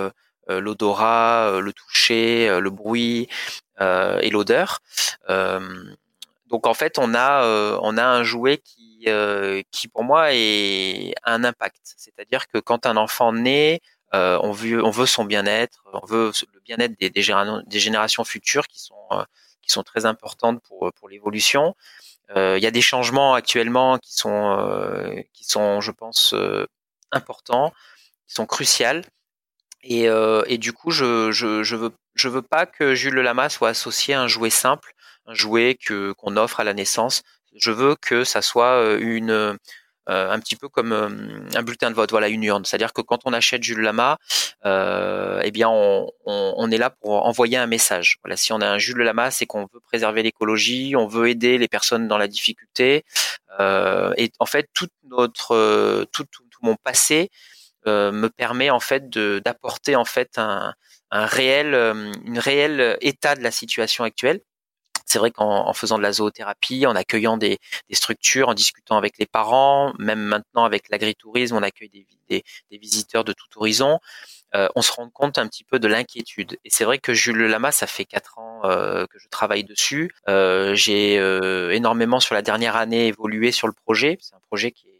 l'odorat, 0.48 1.60
le 1.60 1.72
toucher, 1.72 2.60
le 2.60 2.70
bruit 2.70 3.28
et 3.80 4.30
l'odeur. 4.30 4.80
donc 6.46 6.66
en 6.66 6.74
fait, 6.74 6.98
on 6.98 7.14
a 7.14 7.42
un 7.84 8.22
jouet 8.22 8.58
qui 8.58 9.08
pour 9.92 10.04
moi 10.04 10.28
est 10.32 11.14
un 11.24 11.44
impact. 11.44 11.94
C'est-à-dire 11.96 12.48
que 12.48 12.58
quand 12.58 12.86
un 12.86 12.96
enfant 12.96 13.32
naît, 13.32 13.80
on 14.12 14.52
veut 14.52 14.82
on 14.84 14.90
veut 14.90 15.06
son 15.06 15.24
bien-être, 15.24 15.84
on 15.92 16.06
veut 16.06 16.32
le 16.52 16.60
bien-être 16.60 16.94
des, 16.98 17.80
générations 17.80 18.24
futures 18.24 18.66
qui 18.66 18.80
sont 18.80 19.26
qui 19.64 19.70
sont 19.70 19.82
très 19.82 20.06
importantes 20.06 20.62
pour 20.62 20.92
pour 20.94 21.08
l'évolution. 21.08 21.74
Il 22.36 22.58
y 22.58 22.66
a 22.66 22.70
des 22.70 22.80
changements 22.80 23.34
actuellement 23.34 23.98
qui 23.98 24.14
sont 24.14 25.24
qui 25.32 25.44
sont, 25.44 25.80
je 25.80 25.90
pense, 25.90 26.34
importants, 27.12 27.72
qui 28.26 28.34
sont 28.34 28.46
cruciaux. 28.46 29.02
Et, 29.82 30.06
et 30.46 30.58
du 30.58 30.72
coup, 30.72 30.90
je, 30.90 31.30
je, 31.32 31.62
je 31.62 31.76
veux 31.76 31.90
je 32.14 32.28
veux 32.28 32.42
pas 32.42 32.66
que 32.66 32.94
Jules 32.94 33.14
Lama 33.20 33.48
soit 33.48 33.68
associé 33.70 34.14
à 34.14 34.22
un 34.22 34.28
jouet 34.28 34.50
simple, 34.50 34.94
un 35.26 35.34
jouet 35.34 35.74
que 35.74 36.12
qu'on 36.12 36.36
offre 36.36 36.60
à 36.60 36.64
la 36.64 36.74
naissance. 36.74 37.22
Je 37.54 37.70
veux 37.70 37.94
que 37.94 38.24
ça 38.24 38.42
soit 38.42 38.96
une 38.98 39.58
euh, 40.10 40.30
un 40.30 40.38
petit 40.38 40.56
peu 40.56 40.68
comme 40.68 40.92
euh, 40.92 41.08
un 41.54 41.62
bulletin 41.62 41.90
de 41.90 41.94
vote, 41.94 42.10
voilà 42.10 42.28
une 42.28 42.42
urne. 42.44 42.64
C'est-à-dire 42.64 42.92
que 42.92 43.00
quand 43.00 43.20
on 43.24 43.32
achète 43.32 43.62
Jules 43.62 43.80
Lama, 43.80 44.18
euh, 44.66 45.40
eh 45.42 45.50
bien 45.50 45.68
on, 45.70 46.70
est 46.70 46.78
là 46.78 46.90
pour 46.90 47.24
envoyer 47.26 47.56
un 47.56 47.66
message. 47.66 48.18
Voilà, 48.22 48.36
si 48.36 48.52
on 48.52 48.60
a 48.60 48.68
un 48.68 48.78
Jules 48.78 48.98
Lama, 48.98 49.30
c'est 49.30 49.46
qu'on 49.46 49.62
veut 49.62 49.80
préserver 49.82 50.22
l'écologie, 50.22 50.94
on 50.96 51.06
veut 51.06 51.28
aider 51.28 51.58
les 51.58 51.68
personnes 51.68 52.08
dans 52.08 52.18
la 52.18 52.28
difficulté. 52.28 53.04
Et 54.16 54.32
en 54.40 54.46
fait, 54.46 54.68
toute 54.74 54.92
notre 55.08 56.04
tout, 56.12 56.24
tout, 56.24 56.42
mon 56.62 56.76
passé 56.76 57.30
me 57.86 58.28
permet 58.28 58.70
en 58.70 58.80
fait 58.80 59.08
d'apporter 59.10 59.96
en 59.96 60.04
fait 60.04 60.38
un, 60.38 60.74
un 61.10 61.26
réel, 61.26 61.74
une 62.24 62.38
réelle 62.38 62.98
état 63.00 63.36
de 63.36 63.42
la 63.42 63.50
situation 63.50 64.04
actuelle 64.04 64.40
c'est 65.04 65.18
vrai 65.18 65.30
qu'en 65.30 65.72
faisant 65.72 65.98
de 65.98 66.02
la 66.02 66.12
zoothérapie, 66.12 66.86
en 66.86 66.96
accueillant 66.96 67.36
des, 67.36 67.58
structures, 67.92 68.48
en 68.48 68.54
discutant 68.54 68.96
avec 68.96 69.18
les 69.18 69.26
parents, 69.26 69.92
même 69.98 70.20
maintenant 70.20 70.64
avec 70.64 70.88
l'agritourisme, 70.88 71.56
on 71.56 71.62
accueille 71.62 71.90
des, 72.28 72.44
visiteurs 72.70 73.24
de 73.24 73.32
tout 73.32 73.46
horizon, 73.56 74.00
euh, 74.54 74.68
on 74.74 74.82
se 74.82 74.92
rend 74.92 75.08
compte 75.10 75.38
un 75.38 75.46
petit 75.46 75.64
peu 75.64 75.78
de 75.78 75.86
l'inquiétude. 75.88 76.58
Et 76.64 76.70
c'est 76.70 76.84
vrai 76.84 76.98
que 76.98 77.12
Jules 77.12 77.46
Lama, 77.46 77.70
ça 77.70 77.86
fait 77.86 78.04
quatre 78.04 78.38
ans 78.38 78.62
euh, 78.64 79.06
que 79.06 79.18
je 79.18 79.28
travaille 79.28 79.64
dessus. 79.64 80.12
Euh, 80.28 80.74
j'ai 80.74 81.14
énormément 81.74 82.20
sur 82.20 82.34
la 82.34 82.42
dernière 82.42 82.76
année 82.76 83.06
évolué 83.08 83.52
sur 83.52 83.66
le 83.66 83.72
projet. 83.72 84.18
C'est 84.20 84.34
un 84.34 84.40
projet 84.48 84.70
qui 84.70 84.88
est, 84.88 84.94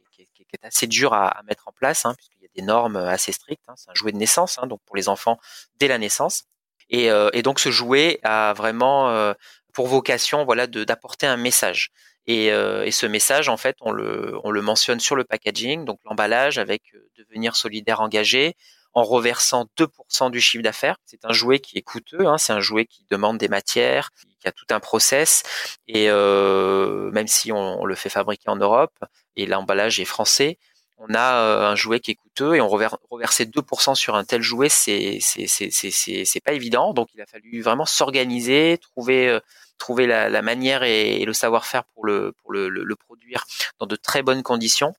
assez 0.63 0.87
dur 0.87 1.13
à, 1.13 1.43
mettre 1.49 1.67
en 1.67 1.73
place, 1.73 2.07
hein, 2.07 2.15
puisqu'il 2.15 2.41
y 2.41 2.47
a 2.47 2.49
des 2.55 2.63
normes 2.63 2.95
assez 2.95 3.33
strictes. 3.33 3.65
Hein. 3.67 3.75
C'est 3.77 3.91
un 3.91 3.95
jouet 3.95 4.13
de 4.13 4.17
naissance, 4.17 4.57
hein, 4.63 4.69
donc 4.69 4.79
pour 4.87 4.95
les 4.95 5.09
enfants 5.09 5.41
dès 5.81 5.89
la 5.89 5.99
naissance. 5.99 6.45
Et, 6.91 7.07
et, 7.07 7.43
donc 7.43 7.59
ce 7.59 7.73
jouet 7.73 8.21
a 8.23 8.53
vraiment 8.53 9.35
pour 9.75 9.88
vocation 9.88 10.45
voilà 10.45 10.66
d'apporter 10.66 11.26
un 11.26 11.37
message. 11.37 11.90
Et, 12.26 12.50
euh, 12.52 12.87
et, 12.87 12.90
ce 12.90 13.04
message, 13.04 13.50
en 13.50 13.59
fait, 13.59 13.76
on 13.83 13.93
le, 13.93 14.38
on 14.45 14.50
le 14.50 14.62
mentionne 14.62 14.99
sur 14.99 15.14
le 15.14 15.25
packaging, 15.25 15.85
donc 15.85 16.00
l'emballage 16.07 16.57
avec 16.57 16.83
euh, 16.95 17.11
devenir 17.19 17.54
solidaire 17.54 18.00
engagé, 18.00 18.57
en 18.95 19.02
reversant 19.02 19.66
2% 19.76 20.31
du 20.31 20.40
chiffre 20.40 20.62
d'affaires. 20.62 20.97
C'est 21.04 21.25
un 21.25 21.33
jouet 21.33 21.59
qui 21.59 21.76
est 21.76 21.83
coûteux, 21.83 22.26
hein, 22.26 22.38
c'est 22.38 22.52
un 22.52 22.61
jouet 22.61 22.87
qui 22.87 23.04
demande 23.11 23.37
des 23.38 23.49
matières, 23.49 24.11
qui 24.40 24.49
a 24.49 24.52
tout 24.52 24.66
un 24.71 24.81
process, 24.81 25.43
et 25.88 26.09
euh, 26.09 27.11
même 27.11 27.26
si 27.26 27.52
on, 27.52 27.85
le 27.85 27.95
fait 27.95 28.09
fabriquer 28.09 28.49
en 28.49 28.57
Europe, 28.57 28.95
et 29.37 29.47
l'emballage 29.47 30.00
est 30.00 30.04
français, 30.04 30.59
on 30.99 31.12
a 31.12 31.40
euh, 31.40 31.66
un 31.66 31.75
jouet 31.75 31.99
qui 31.99 32.12
est 32.12 32.14
coûteux 32.14 32.54
et 32.54 32.61
on 32.61 32.69
reverser 32.69 33.47
2% 33.47 33.95
sur 33.95 34.14
un 34.14 34.25
tel 34.25 34.43
jouet, 34.43 34.69
c'est 34.69 35.19
c'est 35.21 35.49
c'est 35.49 35.71
c'est 36.25 36.40
pas 36.40 36.52
évident. 36.52 36.95
Donc 36.95 37.09
il 37.14 37.21
a 37.21 37.26
fallu 37.26 37.62
vraiment 37.62 37.85
s'organiser, 37.85 38.78
trouver 38.81 39.28
euh, 39.28 39.40
trouver 39.78 40.07
la, 40.07 40.28
la 40.28 40.43
manière 40.43 40.83
et, 40.83 41.25
le 41.25 41.33
savoir-faire 41.33 41.85
pour 41.95 42.04
le 42.07 42.33
pour 42.43 42.52
le, 42.52 42.69
le, 42.69 42.97
produire 42.97 43.45
dans 43.78 43.87
de 43.87 43.97
très 43.97 44.23
bonnes 44.23 44.43
conditions. 44.43 44.95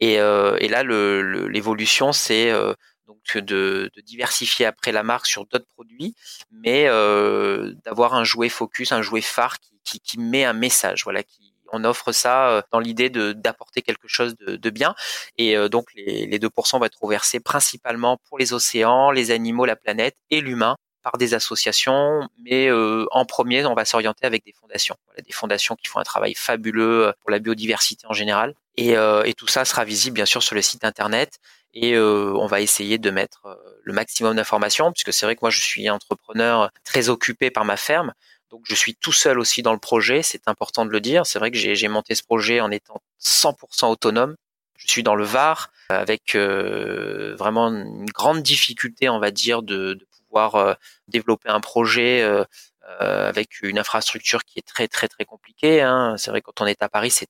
Et, 0.00 0.20
euh, 0.20 0.56
et 0.60 0.68
là, 0.68 0.82
l'évolution, 0.84 2.12
c'est 2.12 2.50
euh, 2.50 2.74
donc 3.06 3.36
de, 3.36 3.90
de, 3.94 4.00
diversifier 4.02 4.66
après 4.66 4.92
la 4.92 5.02
marque 5.02 5.26
sur 5.26 5.46
d'autres 5.46 5.66
produits, 5.74 6.14
mais 6.50 6.86
euh, 6.88 7.74
d'avoir 7.84 8.14
un 8.14 8.24
jouet 8.24 8.48
focus, 8.48 8.92
un 8.92 9.02
jouet 9.02 9.20
phare 9.20 9.58
qui, 9.58 9.80
qui, 9.84 10.00
qui, 10.00 10.18
met 10.18 10.44
un 10.44 10.52
message, 10.52 11.04
voilà, 11.04 11.22
qui 11.22 11.54
on 11.70 11.84
offre 11.84 12.12
ça 12.12 12.64
dans 12.72 12.78
l'idée 12.80 13.10
d'apporter 13.10 13.82
quelque 13.82 14.08
chose 14.08 14.36
de, 14.38 14.56
de 14.56 14.70
bien. 14.70 14.94
Et 15.36 15.54
donc 15.68 15.92
les, 15.94 16.26
les 16.26 16.38
2% 16.38 16.78
vont 16.78 16.84
être 16.86 17.02
reversés 17.02 17.40
principalement 17.40 18.16
pour 18.26 18.38
les 18.38 18.54
océans, 18.54 19.10
les 19.10 19.30
animaux, 19.32 19.66
la 19.66 19.76
planète 19.76 20.16
et 20.30 20.40
l'humain 20.40 20.78
par 21.10 21.16
des 21.16 21.32
associations, 21.32 22.28
mais 22.44 22.68
euh, 22.68 23.06
en 23.12 23.24
premier, 23.24 23.64
on 23.64 23.72
va 23.72 23.86
s'orienter 23.86 24.26
avec 24.26 24.44
des 24.44 24.52
fondations. 24.52 24.94
Voilà, 25.06 25.22
des 25.22 25.32
fondations 25.32 25.74
qui 25.74 25.86
font 25.86 26.00
un 26.00 26.04
travail 26.04 26.34
fabuleux 26.34 27.06
euh, 27.06 27.12
pour 27.22 27.30
la 27.30 27.38
biodiversité 27.38 28.06
en 28.06 28.12
général. 28.12 28.54
Et, 28.76 28.94
euh, 28.98 29.22
et 29.24 29.32
tout 29.32 29.46
ça 29.46 29.64
sera 29.64 29.86
visible 29.86 30.14
bien 30.16 30.26
sûr 30.26 30.42
sur 30.42 30.54
le 30.54 30.60
site 30.60 30.84
internet. 30.84 31.38
Et 31.72 31.96
on 31.98 32.46
va 32.46 32.60
essayer 32.60 32.98
de 32.98 33.10
mettre 33.10 33.42
le 33.84 33.92
maximum 33.92 34.34
d'informations, 34.34 34.90
puisque 34.90 35.12
c'est 35.12 35.26
vrai 35.26 35.36
que 35.36 35.40
moi 35.42 35.50
je 35.50 35.60
suis 35.60 35.88
entrepreneur 35.90 36.70
très 36.82 37.08
occupé 37.08 37.50
par 37.50 37.64
ma 37.64 37.76
ferme. 37.76 38.14
Donc 38.50 38.62
je 38.64 38.74
suis 38.74 38.96
tout 38.96 39.12
seul 39.12 39.38
aussi 39.38 39.62
dans 39.62 39.74
le 39.74 39.78
projet, 39.78 40.22
c'est 40.22 40.48
important 40.48 40.86
de 40.86 40.90
le 40.90 41.00
dire. 41.00 41.26
C'est 41.26 41.38
vrai 41.38 41.50
que 41.52 41.58
j'ai 41.58 41.88
monté 41.88 42.14
ce 42.16 42.24
projet 42.24 42.60
en 42.60 42.70
étant 42.70 43.00
100% 43.22 43.86
autonome. 43.92 44.34
Je 44.76 44.88
suis 44.88 45.02
dans 45.02 45.14
le 45.14 45.24
Var 45.24 45.70
avec 45.90 46.34
vraiment 46.34 47.68
une 47.68 48.06
grande 48.06 48.42
difficulté, 48.42 49.08
on 49.10 49.20
va 49.20 49.30
dire, 49.30 49.62
de, 49.62 49.92
de 49.92 50.07
pouvoir 50.28 50.54
euh, 50.56 50.74
développer 51.08 51.48
un 51.48 51.60
projet 51.60 52.22
euh, 52.22 52.44
euh, 52.84 53.28
avec 53.28 53.60
une 53.62 53.78
infrastructure 53.78 54.44
qui 54.44 54.58
est 54.58 54.66
très 54.66 54.88
très 54.88 55.08
très 55.08 55.24
compliquée. 55.24 55.82
Hein. 55.82 56.16
C'est 56.16 56.30
vrai 56.30 56.40
quand 56.42 56.60
on 56.60 56.66
est 56.66 56.82
à 56.82 56.88
Paris, 56.88 57.10
c'est 57.10 57.28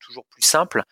toujours 0.00 0.24
plus 0.30 0.42
simple 0.42 0.82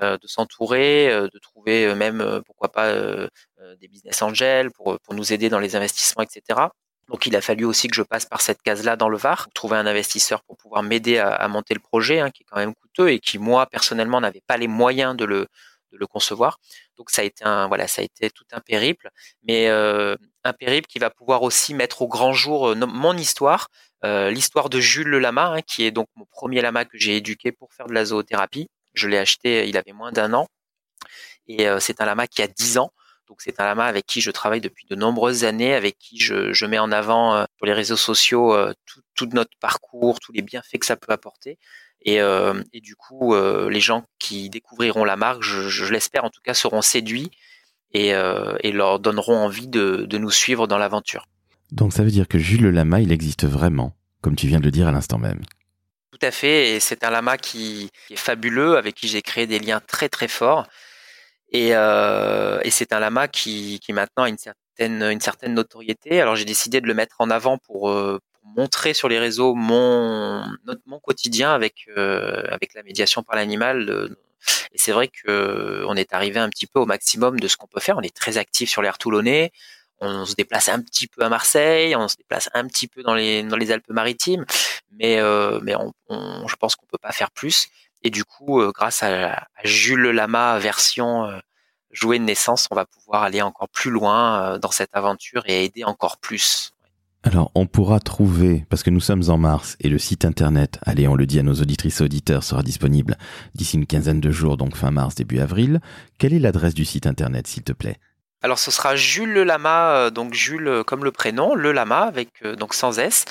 de 0.00 0.26
s'entourer, 0.26 1.08
de 1.08 1.38
trouver 1.38 1.94
même 1.94 2.42
pourquoi 2.44 2.70
pas 2.70 2.92
des 2.92 3.88
business 3.88 4.20
angels 4.20 4.70
pour 4.70 4.98
nous 5.10 5.32
aider 5.32 5.48
dans 5.48 5.58
les 5.58 5.76
investissements, 5.76 6.22
etc. 6.22 6.68
Donc 7.08 7.26
il 7.26 7.36
a 7.36 7.40
fallu 7.40 7.64
aussi 7.64 7.88
que 7.88 7.94
je 7.94 8.02
passe 8.02 8.26
par 8.26 8.40
cette 8.40 8.62
case-là 8.62 8.96
dans 8.96 9.08
le 9.08 9.16
Var, 9.16 9.48
trouver 9.54 9.76
un 9.76 9.86
investisseur 9.86 10.42
pour 10.42 10.56
pouvoir 10.56 10.82
m'aider 10.82 11.18
à, 11.18 11.46
monter 11.48 11.74
le 11.74 11.80
projet, 11.80 12.20
hein, 12.20 12.30
qui 12.30 12.42
est 12.42 12.46
quand 12.46 12.58
même 12.58 12.74
coûteux 12.74 13.10
et 13.10 13.20
qui 13.20 13.38
moi 13.38 13.66
personnellement 13.66 14.20
n'avais 14.20 14.42
pas 14.46 14.56
les 14.56 14.68
moyens 14.68 15.16
de 15.16 15.24
le 15.24 15.46
le 15.98 16.06
concevoir. 16.06 16.58
Donc 16.96 17.10
ça 17.10 17.22
a 17.22 17.24
été 17.24 17.44
un 17.44 17.68
voilà, 17.68 17.88
ça 17.88 18.02
a 18.02 18.04
été 18.04 18.30
tout 18.30 18.44
un 18.52 18.60
périple, 18.60 19.10
mais 19.42 19.68
euh, 19.68 20.16
un 20.44 20.52
périple 20.52 20.86
qui 20.86 20.98
va 20.98 21.10
pouvoir 21.10 21.42
aussi 21.42 21.74
mettre 21.74 22.02
au 22.02 22.08
grand 22.08 22.32
jour 22.32 22.68
euh, 22.68 22.74
mon 22.74 23.16
histoire, 23.16 23.68
euh, 24.04 24.30
l'histoire 24.30 24.68
de 24.70 24.80
Jules 24.80 25.08
le 25.08 25.18
lama, 25.18 25.48
hein, 25.48 25.62
qui 25.62 25.84
est 25.84 25.90
donc 25.90 26.08
mon 26.16 26.26
premier 26.26 26.60
lama 26.60 26.84
que 26.84 26.98
j'ai 26.98 27.16
éduqué 27.16 27.52
pour 27.52 27.72
faire 27.72 27.86
de 27.86 27.94
la 27.94 28.04
zoothérapie. 28.04 28.68
Je 28.94 29.08
l'ai 29.08 29.18
acheté, 29.18 29.68
il 29.68 29.76
avait 29.76 29.92
moins 29.92 30.12
d'un 30.12 30.32
an, 30.32 30.46
et 31.48 31.66
c'est 31.80 32.00
un 32.00 32.06
lama 32.06 32.26
qui 32.26 32.40
a 32.42 32.48
10 32.48 32.78
ans. 32.78 32.90
Donc 33.28 33.40
c'est 33.40 33.60
un 33.60 33.64
lama 33.64 33.86
avec 33.86 34.06
qui 34.06 34.20
je 34.20 34.30
travaille 34.30 34.60
depuis 34.60 34.86
de 34.88 34.94
nombreuses 34.94 35.44
années, 35.44 35.74
avec 35.74 35.98
qui 35.98 36.18
je, 36.18 36.52
je 36.52 36.66
mets 36.66 36.78
en 36.78 36.92
avant 36.92 37.44
sur 37.56 37.66
les 37.66 37.72
réseaux 37.72 37.96
sociaux 37.96 38.56
tout, 38.86 39.00
tout, 39.14 39.28
notre 39.32 39.56
parcours, 39.60 40.20
tous 40.20 40.32
les 40.32 40.42
bienfaits 40.42 40.78
que 40.78 40.86
ça 40.86 40.96
peut 40.96 41.12
apporter. 41.12 41.58
Et, 42.06 42.20
euh, 42.20 42.62
et 42.72 42.80
du 42.80 42.94
coup, 42.94 43.34
euh, 43.34 43.68
les 43.68 43.80
gens 43.80 44.04
qui 44.18 44.48
découvriront 44.48 45.04
la 45.04 45.16
marque, 45.16 45.42
je, 45.42 45.68
je 45.68 45.92
l'espère 45.92 46.24
en 46.24 46.30
tout 46.30 46.40
cas, 46.42 46.54
seront 46.54 46.80
séduits 46.80 47.30
et, 47.92 48.14
euh, 48.14 48.56
et 48.60 48.70
leur 48.70 49.00
donneront 49.00 49.36
envie 49.36 49.66
de, 49.66 50.06
de 50.08 50.18
nous 50.18 50.30
suivre 50.30 50.68
dans 50.68 50.78
l'aventure. 50.78 51.26
Donc 51.72 51.92
ça 51.92 52.04
veut 52.04 52.10
dire 52.10 52.28
que 52.28 52.38
Jules 52.38 52.62
le 52.62 52.70
Lama, 52.70 53.00
il 53.00 53.10
existe 53.10 53.44
vraiment, 53.44 53.96
comme 54.20 54.36
tu 54.36 54.46
viens 54.46 54.60
de 54.60 54.64
le 54.64 54.70
dire 54.70 54.86
à 54.86 54.92
l'instant 54.92 55.18
même. 55.18 55.40
Tout 56.12 56.24
à 56.24 56.30
fait, 56.30 56.76
et 56.76 56.80
c'est 56.80 57.04
un 57.04 57.10
lama 57.10 57.36
qui, 57.36 57.90
qui, 58.06 58.14
est 58.14 58.16
fabuleux, 58.16 58.78
avec 58.78 58.94
qui 58.94 59.08
j'ai 59.08 59.20
créé 59.20 59.46
des 59.46 59.58
liens 59.58 59.80
très 59.86 60.08
très 60.08 60.28
forts. 60.28 60.66
Et, 61.50 61.70
euh, 61.74 62.60
et 62.64 62.70
c'est 62.70 62.92
un 62.92 63.00
lama 63.00 63.28
qui, 63.28 63.80
qui 63.80 63.92
maintenant 63.92 64.24
a 64.24 64.28
une 64.28 64.38
certaine, 64.38 65.02
une 65.02 65.20
certaine 65.20 65.54
notoriété. 65.54 66.20
Alors 66.20 66.36
j'ai 66.36 66.44
décidé 66.44 66.80
de 66.80 66.86
le 66.86 66.94
mettre 66.94 67.16
en 67.20 67.30
avant 67.30 67.58
pour, 67.58 67.90
montrer 68.56 68.94
sur 68.94 69.08
les 69.08 69.18
réseaux 69.18 69.54
mon 69.54 70.44
mon 70.86 71.00
quotidien 71.00 71.52
avec 71.52 71.88
euh, 71.96 72.42
avec 72.50 72.74
la 72.74 72.82
médiation 72.82 73.22
par 73.22 73.36
l'animal. 73.36 73.88
Euh, 73.90 74.08
et 74.72 74.78
c'est 74.78 74.92
vrai 74.92 75.08
que 75.08 75.84
on 75.88 75.96
est 75.96 76.12
arrivé 76.14 76.38
un 76.38 76.48
petit 76.48 76.66
peu 76.66 76.78
au 76.80 76.86
maximum 76.86 77.40
de 77.40 77.48
ce 77.48 77.56
qu'on 77.56 77.66
peut 77.66 77.80
faire. 77.80 77.96
On 77.98 78.02
est 78.02 78.14
très 78.14 78.38
actif 78.38 78.70
sur 78.70 78.82
l'air 78.82 78.98
toulonnais. 78.98 79.52
On 80.00 80.26
se 80.26 80.34
déplace 80.34 80.68
un 80.68 80.80
petit 80.82 81.06
peu 81.06 81.22
à 81.22 81.30
Marseille, 81.30 81.96
on 81.96 82.06
se 82.06 82.16
déplace 82.16 82.50
un 82.52 82.66
petit 82.66 82.86
peu 82.86 83.02
dans 83.02 83.14
les 83.14 83.42
dans 83.42 83.56
les 83.56 83.72
Alpes-Maritimes, 83.72 84.44
mais 84.92 85.18
euh, 85.20 85.58
mais 85.62 85.74
on, 85.74 86.46
je 86.46 86.56
pense 86.56 86.76
qu'on 86.76 86.86
peut 86.86 86.98
pas 87.00 87.12
faire 87.12 87.30
plus. 87.30 87.68
Et 88.06 88.10
du 88.10 88.24
coup, 88.24 88.62
grâce 88.72 89.02
à, 89.02 89.32
à, 89.32 89.46
Jules 89.64 90.10
Lama 90.10 90.60
version 90.60 91.28
jouet 91.90 92.20
de 92.20 92.24
naissance, 92.24 92.68
on 92.70 92.76
va 92.76 92.86
pouvoir 92.86 93.24
aller 93.24 93.42
encore 93.42 93.68
plus 93.68 93.90
loin 93.90 94.58
dans 94.60 94.70
cette 94.70 94.90
aventure 94.92 95.42
et 95.46 95.64
aider 95.64 95.82
encore 95.82 96.18
plus. 96.18 96.72
Alors, 97.26 97.50
on 97.56 97.66
pourra 97.66 97.98
trouver, 97.98 98.64
parce 98.70 98.84
que 98.84 98.90
nous 98.90 99.00
sommes 99.00 99.24
en 99.30 99.36
mars 99.36 99.76
et 99.80 99.88
le 99.88 99.98
site 99.98 100.24
internet, 100.24 100.78
allez, 100.82 101.08
on 101.08 101.16
le 101.16 101.26
dit 101.26 101.40
à 101.40 101.42
nos 101.42 101.54
auditrices 101.54 102.00
et 102.00 102.04
auditeurs, 102.04 102.44
sera 102.44 102.62
disponible 102.62 103.18
d'ici 103.56 103.76
une 103.76 103.86
quinzaine 103.86 104.20
de 104.20 104.30
jours, 104.30 104.56
donc 104.56 104.76
fin 104.76 104.92
mars, 104.92 105.16
début 105.16 105.40
avril. 105.40 105.80
Quelle 106.18 106.34
est 106.34 106.38
l'adresse 106.38 106.74
du 106.74 106.84
site 106.84 107.04
internet, 107.04 107.48
s'il 107.48 107.64
te 107.64 107.72
plaît? 107.72 107.98
Alors 108.42 108.60
ce 108.60 108.70
sera 108.70 108.94
Jules 108.94 109.32
Le 109.32 109.42
Lama, 109.42 109.90
euh, 109.90 110.10
donc 110.10 110.34
Jules 110.34 110.68
euh, 110.68 110.84
comme 110.84 111.02
le 111.02 111.10
prénom, 111.10 111.56
Le 111.56 111.72
Lama 111.72 112.02
avec 112.02 112.28
euh, 112.44 112.54
donc 112.54 112.74
sans 112.74 112.96
s. 112.98 113.24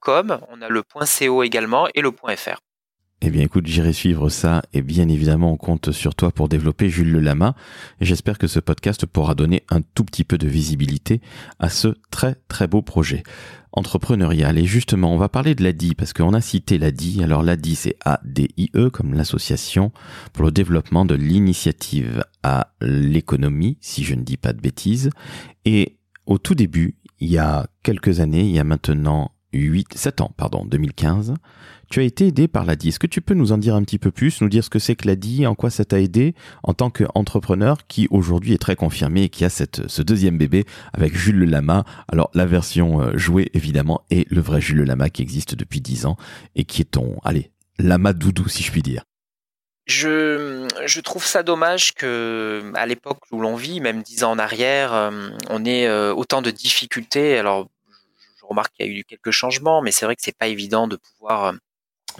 .com, 0.00 0.40
on 0.48 0.60
a 0.60 0.68
le 0.68 0.82
.co 0.82 1.42
également 1.44 1.86
et 1.94 2.00
le 2.00 2.10
.fr. 2.10 2.58
Eh 3.20 3.30
bien 3.30 3.42
écoute, 3.42 3.66
j'irai 3.66 3.92
suivre 3.92 4.28
ça 4.28 4.62
et 4.72 4.80
bien 4.80 5.08
évidemment 5.08 5.52
on 5.52 5.56
compte 5.56 5.90
sur 5.90 6.14
toi 6.14 6.30
pour 6.30 6.48
développer 6.48 6.88
Jules 6.88 7.10
Le 7.10 7.18
Lama 7.18 7.56
j'espère 8.00 8.38
que 8.38 8.46
ce 8.46 8.60
podcast 8.60 9.06
pourra 9.06 9.34
donner 9.34 9.64
un 9.70 9.80
tout 9.80 10.04
petit 10.04 10.22
peu 10.22 10.38
de 10.38 10.46
visibilité 10.46 11.20
à 11.58 11.68
ce 11.68 11.96
très 12.10 12.36
très 12.46 12.68
beau 12.68 12.80
projet 12.80 13.24
entrepreneurial. 13.72 14.56
Et 14.58 14.64
justement, 14.64 15.12
on 15.12 15.18
va 15.18 15.28
parler 15.28 15.54
de 15.54 15.64
l'ADI 15.64 15.94
parce 15.94 16.12
qu'on 16.12 16.32
a 16.32 16.40
cité 16.40 16.78
l'ADI. 16.78 17.22
Alors 17.22 17.42
l'ADI 17.42 17.74
c'est 17.74 17.96
A-D-I-E 18.04 18.90
comme 18.90 19.14
l'association 19.14 19.92
pour 20.32 20.44
le 20.44 20.52
développement 20.52 21.04
de 21.04 21.14
l'initiative 21.14 22.24
à 22.42 22.72
l'économie, 22.80 23.78
si 23.80 24.04
je 24.04 24.14
ne 24.14 24.22
dis 24.22 24.36
pas 24.36 24.52
de 24.52 24.60
bêtises. 24.60 25.10
Et 25.64 25.98
au 26.26 26.38
tout 26.38 26.54
début, 26.54 26.96
il 27.18 27.30
y 27.30 27.38
a 27.38 27.66
quelques 27.82 28.20
années, 28.20 28.42
il 28.42 28.54
y 28.54 28.60
a 28.60 28.64
maintenant 28.64 29.32
8, 29.52 29.94
7 29.94 30.20
ans, 30.20 30.32
pardon, 30.36 30.64
2015, 30.66 31.34
tu 31.88 32.00
as 32.00 32.02
été 32.02 32.26
aidé 32.26 32.48
par 32.48 32.64
l'ADI. 32.64 32.88
Est-ce 32.88 32.98
que 32.98 33.06
tu 33.06 33.20
peux 33.20 33.34
nous 33.34 33.52
en 33.52 33.58
dire 33.58 33.74
un 33.74 33.82
petit 33.82 33.98
peu 33.98 34.10
plus, 34.10 34.40
nous 34.40 34.48
dire 34.48 34.64
ce 34.64 34.70
que 34.70 34.78
c'est 34.78 34.96
que 34.96 35.06
l'ADI, 35.06 35.46
en 35.46 35.54
quoi 35.54 35.70
ça 35.70 35.84
t'a 35.84 36.00
aidé 36.00 36.34
en 36.62 36.74
tant 36.74 36.90
qu'entrepreneur 36.90 37.86
qui 37.86 38.08
aujourd'hui 38.10 38.52
est 38.52 38.58
très 38.58 38.76
confirmé 38.76 39.24
et 39.24 39.28
qui 39.28 39.44
a 39.44 39.48
cette, 39.48 39.88
ce 39.88 40.02
deuxième 40.02 40.38
bébé 40.38 40.64
avec 40.92 41.16
Jules 41.16 41.38
Le 41.38 41.46
Lama. 41.46 41.84
Alors 42.08 42.30
la 42.34 42.46
version 42.46 43.00
euh, 43.00 43.16
jouée 43.16 43.50
évidemment 43.54 44.02
est 44.10 44.30
le 44.30 44.40
vrai 44.40 44.60
Jules 44.60 44.78
Le 44.78 44.84
Lama 44.84 45.08
qui 45.10 45.22
existe 45.22 45.54
depuis 45.54 45.80
10 45.80 46.06
ans 46.06 46.16
et 46.56 46.64
qui 46.64 46.82
est 46.82 46.90
ton, 46.90 47.18
allez, 47.24 47.50
Lama 47.78 48.12
doudou 48.12 48.48
si 48.48 48.62
je 48.62 48.70
puis 48.70 48.82
dire. 48.82 49.04
Je, 49.86 50.68
je 50.84 51.00
trouve 51.00 51.24
ça 51.24 51.42
dommage 51.42 51.94
que 51.94 52.70
à 52.74 52.84
l'époque 52.84 53.20
où 53.32 53.40
l'on 53.40 53.56
vit, 53.56 53.80
même 53.80 54.02
dix 54.02 54.22
ans 54.22 54.32
en 54.32 54.38
arrière, 54.38 54.92
euh, 54.92 55.30
on 55.48 55.64
ait 55.64 55.86
euh, 55.86 56.12
autant 56.12 56.42
de 56.42 56.50
difficultés. 56.50 57.38
Alors 57.38 57.68
je 58.38 58.44
remarque 58.44 58.74
qu'il 58.74 58.86
y 58.86 58.90
a 58.90 58.92
eu 58.92 59.04
quelques 59.04 59.30
changements, 59.30 59.80
mais 59.80 59.90
c'est 59.90 60.04
vrai 60.04 60.14
que 60.14 60.22
c'est 60.22 60.36
pas 60.36 60.48
évident 60.48 60.88
de 60.88 60.96
pouvoir 60.96 61.54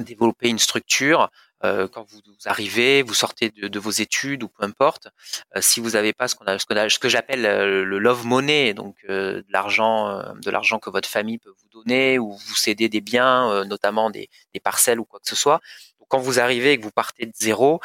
développer 0.03 0.49
une 0.49 0.59
structure. 0.59 1.31
Euh, 1.65 1.89
quand 1.89 2.05
vous, 2.09 2.21
arrivez, 2.45 3.03
vous 3.03 3.15
sortez 3.15 3.51
de, 3.51 3.79
vos 3.79 3.91
études 3.91 4.45
ou 4.45 4.49
peu 4.49 4.65
importe, 4.65 5.09
euh, 5.57 5.61
si 5.61 5.81
vous 5.81 5.91
n'avez 5.91 6.13
pas 6.13 6.29
ce 6.29 6.37
qu'on 6.37 6.47
a, 6.47 6.59
ce, 6.59 6.99
que 6.99 7.09
j'appelle 7.09 7.45
euh, 7.47 7.85
le 7.85 7.99
love 7.99 8.25
money, 8.25 8.75
donc 8.75 8.97
de 9.09 9.45
l'argent, 9.49 10.23
de 10.35 10.51
l'argent 10.51 10.79
que 10.79 10.91
votre 10.91 11.09
famille 11.09 11.39
peut 11.39 11.51
vous 11.51 11.69
donner 11.69 12.19
ou 12.19 12.33
vous 12.33 12.55
céder 12.55 12.89
des 12.89 13.01
biens, 13.01 13.65
notamment 13.65 14.11
des, 14.11 14.29
des, 14.55 14.61
parcelles 14.61 15.01
ou 15.01 15.05
quoi 15.05 15.21
que 15.21 15.29
ce 15.29 15.37
soit. 15.37 15.61
Donc, 15.99 16.09
quand 16.09 16.19
vous 16.19 16.39
arrivez 16.39 16.73
et 16.73 16.79
que 16.79 16.83
vous 16.83 16.91
partez 16.91 17.27
de 17.27 17.33
zéro, 17.35 17.81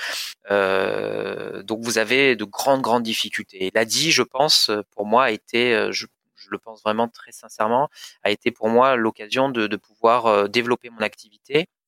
donc 0.49 1.79
vous 1.81 1.97
avez 1.97 2.35
de 2.35 2.45
grandes 2.45 2.81
grandes 2.81 3.03
difficultés. 3.03 3.71
L'ADI, 3.73 4.11
je 4.11 4.23
pense, 4.23 4.71
pour 4.91 5.05
moi, 5.05 5.25
a 5.25 5.31
été, 5.31 5.91
je, 5.91 6.05
je 6.35 6.47
le 6.51 6.59
pense 6.59 6.81
vraiment 6.83 7.07
très 7.07 7.31
sincèrement, 7.31 7.89
a 8.23 8.31
été 8.31 8.51
pour 8.51 8.69
moi 8.69 8.95
l'occasion 8.95 9.49
de, 9.49 9.67
de 9.67 9.77
pouvoir 9.77 10.49
développer 10.49 10.89
mon 10.89 11.01
activité 11.01 11.61
euh, 11.61 11.82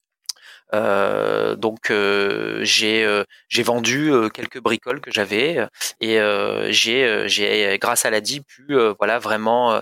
donc 0.73 1.91
euh, 1.91 2.63
j'ai 2.63 3.03
euh, 3.03 3.23
j'ai 3.49 3.63
vendu 3.63 4.11
quelques 4.33 4.59
bricoles 4.59 5.01
que 5.01 5.11
j'avais 5.11 5.67
et 6.01 6.17
j'ai 6.69 7.27
j'ai 7.27 7.77
grâce 7.79 8.05
à 8.05 8.09
l'ADI 8.09 8.41
pu 8.41 8.75
voilà 8.97 9.19
vraiment 9.19 9.81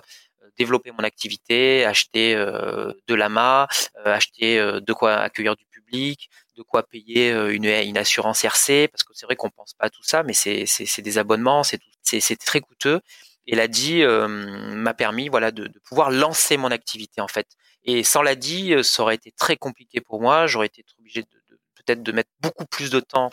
développer 0.57 0.91
mon 0.91 1.03
activité, 1.03 1.85
acheter 1.85 2.35
de 2.35 3.15
l'AMA, 3.15 3.67
acheter 4.05 4.57
de 4.59 4.93
quoi 4.93 5.15
accueillir 5.15 5.55
du 5.55 5.65
public, 5.65 6.29
de 6.57 6.61
quoi 6.61 6.83
payer 6.83 7.31
une, 7.31 7.65
une 7.65 7.97
assurance 7.97 8.43
RC, 8.43 8.87
parce 8.89 9.03
que 9.03 9.13
c'est 9.13 9.25
vrai 9.25 9.35
qu'on 9.35 9.49
pense 9.49 9.73
pas 9.73 9.87
à 9.87 9.89
tout 9.89 10.03
ça, 10.03 10.23
mais 10.23 10.33
c'est 10.33 11.01
des 11.01 11.17
abonnements, 11.17 11.63
c'est 11.63 11.79
c'est 12.03 12.35
très 12.35 12.59
coûteux. 12.59 12.99
Et 13.47 13.55
l'ADI 13.55 14.03
m'a 14.05 14.93
permis 14.93 15.29
voilà 15.29 15.51
de, 15.51 15.67
de, 15.67 15.79
pouvoir 15.79 16.11
lancer 16.11 16.57
mon 16.57 16.71
activité 16.71 17.21
en 17.21 17.27
fait. 17.27 17.47
Et 17.85 18.03
sans 18.03 18.21
l'ADI, 18.21 18.73
euh, 18.73 18.83
ça 18.83 19.03
aurait 19.03 19.15
été 19.15 19.31
très 19.31 19.57
compliqué 19.57 20.01
pour 20.01 20.21
moi. 20.21 20.47
J'aurais 20.47 20.67
été 20.67 20.83
obligé 20.99 21.21
de, 21.23 21.27
peut-être 21.75 22.03
de 22.03 22.11
mettre 22.11 22.29
beaucoup 22.41 22.65
plus 22.65 22.89
de 22.89 22.99
temps 22.99 23.29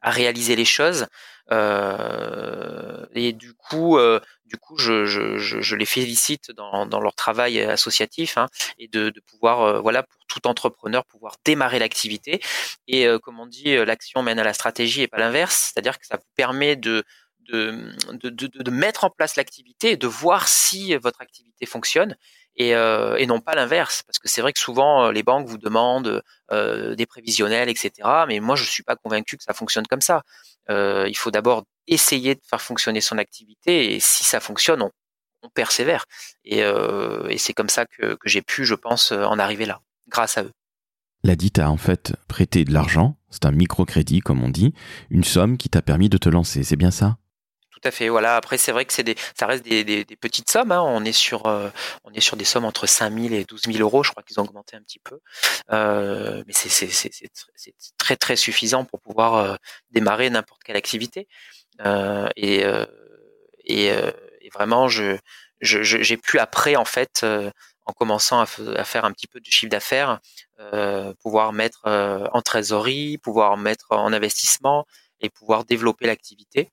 à 0.00 0.10
réaliser 0.10 0.56
les 0.56 0.64
choses. 0.64 1.06
Euh, 1.50 3.06
et 3.14 3.32
du 3.32 3.54
coup, 3.54 3.98
euh, 3.98 4.20
du 4.44 4.56
coup, 4.56 4.76
je, 4.78 5.06
je, 5.06 5.38
je, 5.38 5.76
les 5.76 5.86
félicite 5.86 6.50
dans, 6.52 6.86
dans, 6.86 7.00
leur 7.00 7.14
travail 7.14 7.60
associatif 7.60 8.36
hein, 8.38 8.46
et 8.78 8.86
de, 8.88 9.10
de 9.10 9.20
pouvoir, 9.20 9.62
euh, 9.62 9.80
voilà, 9.80 10.02
pour 10.02 10.20
tout 10.26 10.46
entrepreneur, 10.46 11.04
pouvoir 11.04 11.36
démarrer 11.44 11.78
l'activité. 11.78 12.40
Et 12.86 13.06
euh, 13.06 13.18
comme 13.18 13.40
on 13.40 13.46
dit, 13.46 13.76
l'action 13.76 14.22
mène 14.22 14.38
à 14.38 14.44
la 14.44 14.52
stratégie 14.54 15.02
et 15.02 15.08
pas 15.08 15.18
l'inverse, 15.18 15.72
c'est-à-dire 15.72 15.98
que 15.98 16.06
ça 16.06 16.16
vous 16.16 16.30
permet 16.36 16.76
de, 16.76 17.02
de, 17.48 17.92
de, 18.12 18.28
de 18.30 18.70
mettre 18.70 19.04
en 19.04 19.10
place 19.10 19.36
l'activité 19.36 19.92
et 19.92 19.96
de 19.96 20.06
voir 20.06 20.48
si 20.48 20.94
votre 20.96 21.22
activité 21.22 21.66
fonctionne 21.66 22.16
et, 22.58 22.74
euh, 22.74 23.16
et 23.16 23.26
non 23.26 23.40
pas 23.40 23.54
l'inverse. 23.54 24.02
Parce 24.02 24.18
que 24.18 24.28
c'est 24.28 24.42
vrai 24.42 24.52
que 24.52 24.58
souvent, 24.58 25.06
euh, 25.06 25.12
les 25.12 25.22
banques 25.22 25.46
vous 25.46 25.58
demandent 25.58 26.22
euh, 26.52 26.94
des 26.94 27.06
prévisionnels, 27.06 27.68
etc. 27.68 27.92
Mais 28.26 28.40
moi, 28.40 28.56
je 28.56 28.64
suis 28.64 28.82
pas 28.82 28.96
convaincu 28.96 29.36
que 29.36 29.44
ça 29.44 29.54
fonctionne 29.54 29.86
comme 29.86 30.02
ça. 30.02 30.22
Il 30.70 31.16
faut 31.16 31.30
d'abord 31.30 31.64
essayer 31.86 32.34
de 32.34 32.40
faire 32.44 32.60
fonctionner 32.60 33.00
son 33.00 33.16
activité 33.16 33.94
et 33.94 34.00
si 34.00 34.24
ça 34.24 34.38
fonctionne, 34.38 34.82
on, 34.82 34.90
persévère. 35.54 36.04
Et, 36.44 36.62
c'est 37.38 37.54
comme 37.54 37.70
ça 37.70 37.86
que, 37.86 38.16
que 38.16 38.28
j'ai 38.28 38.42
pu, 38.42 38.66
je 38.66 38.74
pense, 38.74 39.12
en 39.12 39.38
arriver 39.38 39.64
là, 39.64 39.80
grâce 40.08 40.36
à 40.36 40.42
eux. 40.42 40.52
La 41.24 41.36
dite 41.36 41.58
a 41.58 41.70
en 41.70 41.78
fait 41.78 42.12
prêté 42.28 42.64
de 42.64 42.72
l'argent, 42.74 43.16
c'est 43.30 43.46
un 43.46 43.50
microcrédit 43.50 44.20
comme 44.20 44.44
on 44.44 44.50
dit, 44.50 44.74
une 45.08 45.24
somme 45.24 45.56
qui 45.56 45.70
t'a 45.70 45.80
permis 45.80 46.10
de 46.10 46.18
te 46.18 46.28
lancer, 46.28 46.64
c'est 46.64 46.76
bien 46.76 46.90
ça? 46.90 47.16
Tout 47.70 47.88
à 47.88 47.90
fait. 47.90 48.08
Voilà. 48.08 48.36
Après, 48.36 48.58
c'est 48.58 48.72
vrai 48.72 48.84
que 48.84 48.92
c'est 48.92 49.02
des, 49.02 49.14
ça 49.38 49.46
reste 49.46 49.64
des, 49.64 50.04
petites 50.20 50.50
sommes. 50.50 50.72
Hein. 50.72 50.82
On 50.82 51.04
est 51.04 51.12
sur, 51.12 51.46
euh, 51.46 51.70
on 52.04 52.12
est 52.12 52.20
sur 52.20 52.36
des 52.36 52.44
sommes 52.44 52.64
entre 52.64 52.86
5 52.86 53.12
000 53.12 53.34
et 53.34 53.44
12 53.44 53.62
000 53.66 53.78
euros. 53.78 54.02
Je 54.02 54.10
crois 54.10 54.22
qu'ils 54.22 54.40
ont 54.40 54.44
augmenté 54.44 54.76
un 54.76 54.82
petit 54.82 54.98
peu, 54.98 55.20
euh, 55.72 56.42
mais 56.46 56.52
c'est, 56.52 57.30
très 57.98 58.16
très 58.16 58.36
suffisant 58.36 58.84
pour 58.84 59.00
pouvoir 59.00 59.34
euh, 59.34 59.56
démarrer 59.90 60.30
n'importe 60.30 60.62
quelle 60.64 60.76
activité. 60.76 61.28
Et, 62.36 62.64
vraiment, 64.52 64.88
j'ai 64.88 66.16
pu 66.16 66.38
après 66.38 66.76
en 66.76 66.84
fait, 66.84 67.24
en 67.86 67.92
commençant 67.92 68.40
à, 68.40 68.46
faire 68.46 69.04
un 69.04 69.12
petit 69.12 69.26
peu 69.26 69.40
de 69.40 69.46
chiffre 69.50 69.70
d'affaires, 69.70 70.20
pouvoir 71.22 71.52
mettre 71.52 71.86
en 72.32 72.42
trésorerie, 72.42 73.18
pouvoir 73.18 73.56
mettre 73.56 73.86
en 73.90 74.12
investissement 74.12 74.86
et 75.20 75.28
pouvoir 75.28 75.64
développer 75.64 76.06
l'activité 76.06 76.70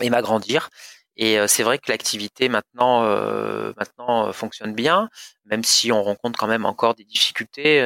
et 0.00 0.10
m'agrandir. 0.10 0.70
Et 1.16 1.38
euh, 1.38 1.46
c'est 1.46 1.62
vrai 1.62 1.78
que 1.78 1.90
l'activité 1.90 2.48
maintenant, 2.48 3.04
euh, 3.04 3.72
euh, 3.98 4.32
fonctionne 4.32 4.74
bien, 4.74 5.10
même 5.44 5.64
si 5.64 5.92
on 5.92 6.02
rencontre 6.02 6.38
quand 6.38 6.46
même 6.46 6.64
encore 6.64 6.94
des 6.94 7.04
difficultés 7.04 7.80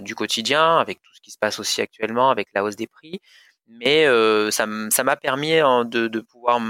du 0.00 0.14
quotidien 0.14 0.78
avec 0.78 1.02
tout 1.02 1.10
ce 1.14 1.20
qui 1.20 1.30
se 1.30 1.38
passe 1.38 1.58
aussi 1.58 1.80
actuellement, 1.82 2.30
avec 2.30 2.48
la 2.54 2.64
hausse 2.64 2.76
des 2.76 2.86
prix. 2.86 3.20
Mais 3.68 4.06
ça 4.50 4.66
m'a 4.66 5.16
permis 5.16 5.54
hein, 5.54 5.84
de 5.84 6.20
pouvoir 6.20 6.60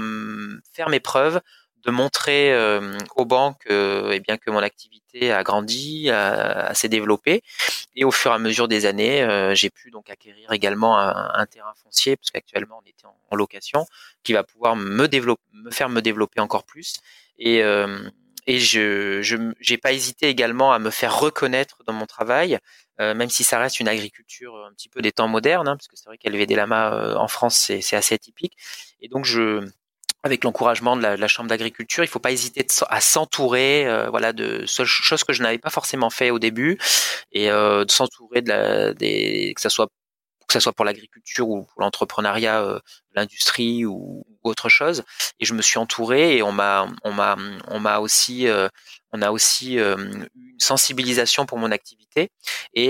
faire 0.73 0.89
mes 0.89 0.99
preuves, 0.99 1.41
de 1.83 1.91
montrer 1.91 2.53
euh, 2.53 2.97
aux 3.15 3.25
banques 3.25 3.65
euh, 3.69 4.11
eh 4.13 4.19
bien 4.19 4.37
que 4.37 4.49
mon 4.51 4.59
activité 4.59 5.31
a 5.31 5.43
grandi, 5.43 6.09
a, 6.09 6.73
s'est 6.73 6.89
développée, 6.89 7.43
et 7.95 8.05
au 8.05 8.11
fur 8.11 8.31
et 8.31 8.35
à 8.35 8.39
mesure 8.39 8.67
des 8.67 8.85
années, 8.85 9.23
euh, 9.23 9.53
j'ai 9.55 9.69
pu 9.69 9.91
donc 9.91 10.09
acquérir 10.09 10.51
également 10.51 10.97
un, 10.97 11.45
terrain 11.47 11.73
foncier, 11.83 12.15
parce 12.15 12.31
qu'actuellement 12.31 12.81
on 12.83 12.89
était 12.89 13.05
en, 13.05 13.35
location, 13.35 13.85
qui 14.23 14.33
va 14.33 14.43
pouvoir 14.43 14.75
me 14.75 15.07
développer, 15.07 15.41
me 15.53 15.71
faire 15.71 15.89
me 15.89 16.01
développer 16.01 16.39
encore 16.39 16.63
plus, 16.63 17.01
et 17.39 17.61
et 18.47 18.59
je 18.59 19.21
j'ai 19.59 19.77
pas 19.77 19.93
hésité 19.93 20.27
également 20.27 20.73
à 20.73 20.79
me 20.79 20.89
faire 20.89 21.17
reconnaître 21.19 21.83
dans 21.85 21.93
mon 21.93 22.05
travail, 22.05 22.59
même 22.99 23.29
si 23.29 23.43
ça 23.43 23.57
reste 23.59 23.79
une 23.79 23.87
agriculture 23.87 24.55
un 24.69 24.73
petit 24.73 24.89
peu 24.89 25.01
des 25.01 25.11
temps 25.11 25.27
modernes, 25.27 25.67
hein, 25.67 25.75
parce 25.77 25.87
que 25.87 25.95
c'est 25.95 26.05
vrai 26.05 26.17
qu'élever 26.17 26.45
des 26.45 26.55
lamas 26.55 27.15
en 27.15 27.27
France 27.27 27.71
c'est 27.81 27.95
assez 27.95 28.15
atypique, 28.15 28.57
et 29.01 29.07
donc 29.07 29.25
je 29.25 29.65
avec 30.23 30.43
l'encouragement 30.43 30.95
de, 30.95 31.01
la, 31.01 31.27
chambre 31.27 31.49
d'agriculture, 31.49 32.03
il 32.03 32.07
faut 32.07 32.19
pas 32.19 32.31
hésiter 32.31 32.65
à 32.89 33.01
s'entourer, 33.01 33.87
euh, 33.87 34.09
voilà, 34.09 34.33
de 34.33 34.65
choses 34.65 35.23
que 35.23 35.33
je 35.33 35.41
n'avais 35.41 35.57
pas 35.57 35.69
forcément 35.69 36.09
fait 36.09 36.29
au 36.29 36.39
début, 36.39 36.77
et 37.31 37.49
euh, 37.51 37.85
de 37.85 37.91
s'entourer 37.91 38.41
de 38.41 38.49
la, 38.49 38.93
des, 38.93 39.53
que 39.55 39.61
ça 39.61 39.69
soit 39.69 39.87
que 40.47 40.53
ça 40.53 40.59
soit 40.59 40.73
pour 40.73 40.83
l'agriculture 40.83 41.47
ou 41.47 41.63
pour 41.63 41.81
l'entrepreneuriat, 41.81 42.61
euh, 42.61 42.79
l'industrie 43.15 43.85
ou, 43.85 44.25
autre 44.43 44.69
chose. 44.69 45.03
Et 45.39 45.45
je 45.45 45.53
me 45.53 45.61
suis 45.61 45.77
entouré 45.77 46.37
et 46.37 46.43
on 46.43 46.51
m'a, 46.51 46.87
on 47.03 47.13
m'a, 47.13 47.37
on 47.67 47.79
m'a 47.79 47.99
aussi, 47.99 48.47
euh, 48.47 48.67
on 49.13 49.21
a 49.21 49.31
aussi 49.31 49.75
une 49.75 50.27
sensibilisation 50.57 51.45
pour 51.45 51.57
mon 51.57 51.71
activité 51.71 52.31
et 52.73 52.89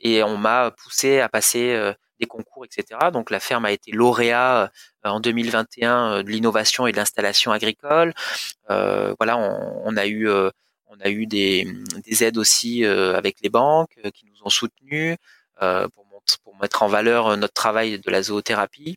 et 0.00 0.22
on 0.24 0.36
m'a 0.36 0.72
poussé 0.72 1.20
à 1.20 1.28
passer 1.28 1.94
concours, 2.26 2.64
etc. 2.64 3.10
Donc 3.12 3.30
la 3.30 3.40
ferme 3.40 3.64
a 3.64 3.72
été 3.72 3.92
lauréat 3.92 4.64
euh, 5.04 5.08
en 5.08 5.20
2021 5.20 6.12
euh, 6.18 6.22
de 6.22 6.30
l'innovation 6.30 6.86
et 6.86 6.92
de 6.92 6.96
l'installation 6.96 7.52
agricole. 7.52 8.14
Euh, 8.70 9.14
voilà, 9.18 9.38
on, 9.38 9.96
a 9.96 10.06
eu 10.06 10.28
on 10.28 11.00
a 11.00 11.08
eu 11.08 11.26
des, 11.26 11.66
des 12.06 12.24
aides 12.24 12.38
aussi 12.38 12.84
avec 12.84 13.36
les 13.42 13.50
banques 13.50 13.98
qui 14.14 14.26
nous 14.26 14.42
ont 14.44 14.50
soutenus 14.50 15.16
pour, 15.60 16.22
pour 16.44 16.56
mettre 16.60 16.82
en 16.82 16.88
valeur 16.88 17.36
notre 17.36 17.54
travail 17.54 17.98
de 17.98 18.10
la 18.10 18.22
zoothérapie. 18.22 18.96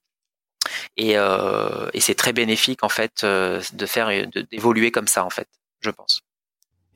Et, 0.98 1.14
et 1.14 2.00
c'est 2.00 2.16
très 2.16 2.34
bénéfique 2.34 2.84
en 2.84 2.90
fait 2.90 3.26
de 3.26 3.86
faire 3.86 4.10
d'évoluer 4.52 4.92
comme 4.92 5.08
ça 5.08 5.24
en 5.26 5.30
fait, 5.30 5.48
je 5.82 5.90
pense. 5.90 6.27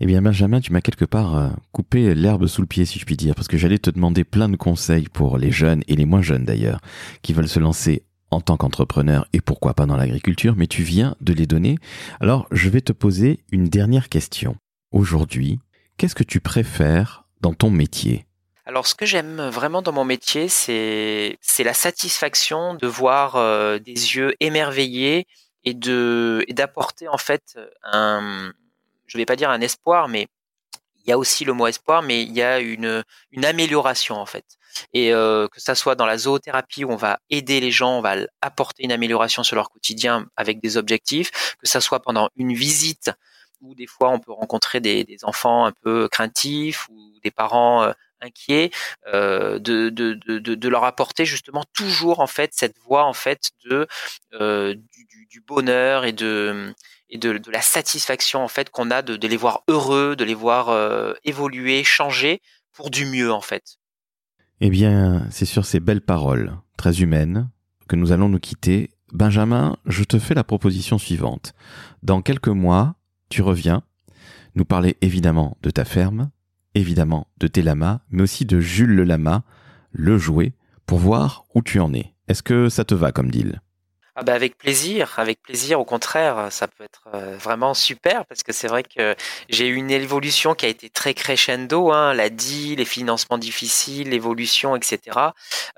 Eh 0.03 0.07
bien, 0.07 0.23
Benjamin, 0.23 0.61
tu 0.61 0.73
m'as 0.73 0.81
quelque 0.81 1.05
part 1.05 1.37
euh, 1.37 1.49
coupé 1.71 2.15
l'herbe 2.15 2.47
sous 2.47 2.61
le 2.61 2.67
pied, 2.67 2.85
si 2.85 2.97
je 2.97 3.05
puis 3.05 3.15
dire, 3.15 3.35
parce 3.35 3.47
que 3.47 3.55
j'allais 3.55 3.77
te 3.77 3.91
demander 3.91 4.23
plein 4.23 4.49
de 4.49 4.55
conseils 4.55 5.07
pour 5.07 5.37
les 5.37 5.51
jeunes 5.51 5.83
et 5.87 5.95
les 5.95 6.05
moins 6.05 6.23
jeunes 6.23 6.43
d'ailleurs, 6.43 6.81
qui 7.21 7.33
veulent 7.33 7.47
se 7.47 7.59
lancer 7.59 8.01
en 8.31 8.41
tant 8.41 8.57
qu'entrepreneur 8.57 9.27
et 9.31 9.41
pourquoi 9.41 9.75
pas 9.75 9.85
dans 9.85 9.97
l'agriculture, 9.97 10.55
mais 10.57 10.65
tu 10.65 10.81
viens 10.81 11.15
de 11.21 11.33
les 11.33 11.45
donner. 11.45 11.77
Alors, 12.19 12.47
je 12.49 12.67
vais 12.67 12.81
te 12.81 12.93
poser 12.93 13.41
une 13.51 13.69
dernière 13.69 14.09
question. 14.09 14.55
Aujourd'hui, 14.91 15.59
qu'est-ce 15.97 16.15
que 16.15 16.23
tu 16.23 16.39
préfères 16.39 17.25
dans 17.41 17.53
ton 17.53 17.69
métier? 17.69 18.25
Alors, 18.65 18.87
ce 18.87 18.95
que 18.95 19.05
j'aime 19.05 19.49
vraiment 19.49 19.83
dans 19.83 19.93
mon 19.93 20.05
métier, 20.05 20.47
c'est 20.47 21.37
la 21.59 21.73
satisfaction 21.75 22.73
de 22.73 22.87
voir 22.87 23.35
euh, 23.35 23.77
des 23.77 24.15
yeux 24.15 24.33
émerveillés 24.39 25.27
et 25.63 25.75
d'apporter 25.75 27.07
en 27.07 27.19
fait 27.19 27.59
un 27.83 28.51
je 29.12 29.17
vais 29.17 29.26
pas 29.26 29.36
dire 29.36 29.50
un 29.50 29.60
espoir, 29.60 30.08
mais 30.08 30.28
il 31.04 31.10
y 31.10 31.12
a 31.12 31.17
aussi 31.17 31.43
le 31.43 31.54
mot 31.54 31.67
espoir, 31.67 32.02
mais 32.02 32.24
il 32.24 32.32
y 32.32 32.41
a 32.41 32.60
une 32.60 33.04
amélioration 33.43 34.15
en 34.15 34.26
fait. 34.26 34.45
Et 34.93 35.13
euh, 35.13 35.47
que 35.50 35.60
ça 35.60 35.76
soit 35.76 35.95
dans 35.95 36.06
la 36.06 36.17
zoothérapie 36.17 36.86
où 36.86 36.91
on 36.91 36.95
va 36.95 37.19
aider 37.30 37.60
les 37.60 37.71
gens, 37.71 37.97
on 37.97 38.02
va 38.02 38.15
apporter 38.41 38.84
une 38.84 38.91
amélioration 38.91 39.43
sur 39.43 39.56
leur 39.56 39.69
quotidien 39.69 40.28
avec 40.38 40.62
des 40.62 40.78
objectifs, 40.78 41.32
que 41.60 41.67
ça 41.67 41.82
soit 41.82 42.00
pendant 42.00 42.30
une 42.38 42.54
visite 42.54 43.12
où 43.60 43.76
des 43.76 43.88
fois 43.88 44.10
on 44.10 44.19
peut 44.19 44.32
rencontrer 44.32 44.80
des, 44.80 45.06
enfants 45.24 45.65
un 45.65 45.74
peu 45.84 46.08
craintifs 46.08 46.88
ou 46.89 47.19
des 47.24 47.32
parents 47.32 47.84
euh, 47.84 47.91
inquiets, 48.21 48.71
euh, 49.08 49.60
de, 49.60 50.67
leur 50.67 50.84
apporter 50.84 51.26
justement 51.26 51.65
toujours 51.74 52.21
en 52.21 52.28
fait 52.28 52.52
cette 52.54 52.78
voie 52.80 53.04
en 53.04 53.13
fait 53.13 53.52
de 53.65 53.88
du, 54.32 55.26
du, 55.28 55.41
bonheur 55.41 56.06
et 56.06 56.13
de 56.13 56.74
et 57.12 57.17
de, 57.17 57.41
la 57.52 57.62
satisfaction 57.62 58.43
en 58.43 58.47
fait 58.47 58.69
qu'on 58.69 58.89
a 58.89 59.02
de, 59.02 59.17
de, 59.17 59.28
les 59.28 59.38
voir 59.38 59.63
heureux, 59.67 60.15
de 60.15 60.24
les 60.24 60.34
voir 60.34 60.69
euh, 60.69 61.13
évoluer, 61.24 61.84
changer 61.84 62.41
pour 62.74 62.89
du 62.89 63.06
mieux 63.06 63.32
en 63.32 63.41
fait. 63.41 63.78
Eh 64.62 64.69
bien, 64.69 65.28
c'est 65.30 65.45
sur 65.45 65.65
ces 65.65 65.80
belles 65.80 66.02
paroles 66.02 66.58
très 66.78 67.02
humaines 67.02 67.50
que 67.88 67.95
nous 67.95 68.12
allons 68.12 68.30
nous 68.30 68.39
quitter. 68.39 68.91
Benjamin, 69.12 69.76
je 69.86 70.04
te 70.04 70.19
fais 70.19 70.34
la 70.34 70.43
proposition 70.43 70.97
suivante. 70.97 71.54
Dans 72.04 72.21
quelques 72.21 72.47
mois, 72.47 72.95
tu 73.30 73.41
reviens 73.41 73.84
nous 74.56 74.65
parler 74.65 74.97
évidemment 75.02 75.58
de 75.62 75.69
ta 75.69 75.84
ferme, 75.84 76.32
évidemment 76.76 77.28
de 77.39 77.47
tes 77.47 77.62
lamas, 77.62 78.02
mais 78.10 78.24
aussi 78.24 78.45
de 78.45 78.60
Jules 78.60 78.95
le 78.95 79.04
lama, 79.04 79.43
le 79.91 80.17
jouet, 80.17 80.54
pour 80.86 81.00
voir 81.00 81.45
où 81.56 81.62
tu 81.62 81.80
en 81.80 81.93
es. 81.93 82.13
Est-ce 82.28 82.43
que 82.43 82.69
ça 82.69 82.86
te 82.86 82.95
va 82.95 83.12
comme 83.12 83.32
deal? 83.32 83.62
Ah 84.21 84.23
bah 84.23 84.36
avec 84.36 84.55
plaisir, 84.55 85.15
avec 85.17 85.41
plaisir. 85.41 85.79
Au 85.79 85.84
contraire, 85.84 86.51
ça 86.51 86.67
peut 86.67 86.84
être 86.84 87.10
euh, 87.15 87.36
vraiment 87.38 87.73
super 87.73 88.23
parce 88.27 88.43
que 88.43 88.53
c'est 88.53 88.67
vrai 88.67 88.84
que 88.84 89.15
j'ai 89.49 89.65
eu 89.67 89.73
une 89.73 89.89
évolution 89.89 90.53
qui 90.53 90.67
a 90.67 90.69
été 90.69 90.91
très 90.91 91.15
crescendo, 91.15 91.91
hein, 91.91 92.13
la 92.13 92.29
DI, 92.29 92.75
les 92.75 92.86
financements 92.86 93.39
difficiles, 93.39 94.12
l'évolution, 94.12 94.75
etc. 94.75 95.17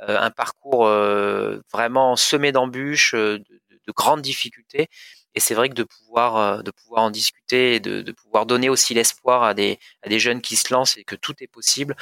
Euh, 0.01 0.19
un 0.19 0.29
parcours 0.29 0.88
euh, 0.88 1.62
vraiment 1.71 2.17
semé 2.17 2.51
d'embûches, 2.51 3.13
de, 3.15 3.38
de, 3.38 3.91
grandes 3.95 4.21
difficultés. 4.21 4.89
Et 5.36 5.39
c'est 5.39 5.53
vrai 5.56 5.69
que 5.69 5.75
de 5.75 5.84
pouvoir, 5.84 6.63
de 6.63 6.71
pouvoir 6.71 7.03
en 7.03 7.12
discuter 7.12 7.75
et 7.75 7.79
de, 7.79 8.01
de 8.01 8.12
pouvoir 8.12 8.45
donner 8.45 8.67
aussi 8.67 8.93
l'espoir 8.93 9.43
à 9.43 9.53
des, 9.53 9.79
à 10.01 10.10
des 10.10 10.19
jeunes 10.19 10.41
qui 10.41 10.58
se 10.58 10.73
lancent 10.73 10.97
et 10.97 11.06
que 11.06 11.15
tout 11.15 11.36
est 11.39 11.47
possible, 11.47 11.95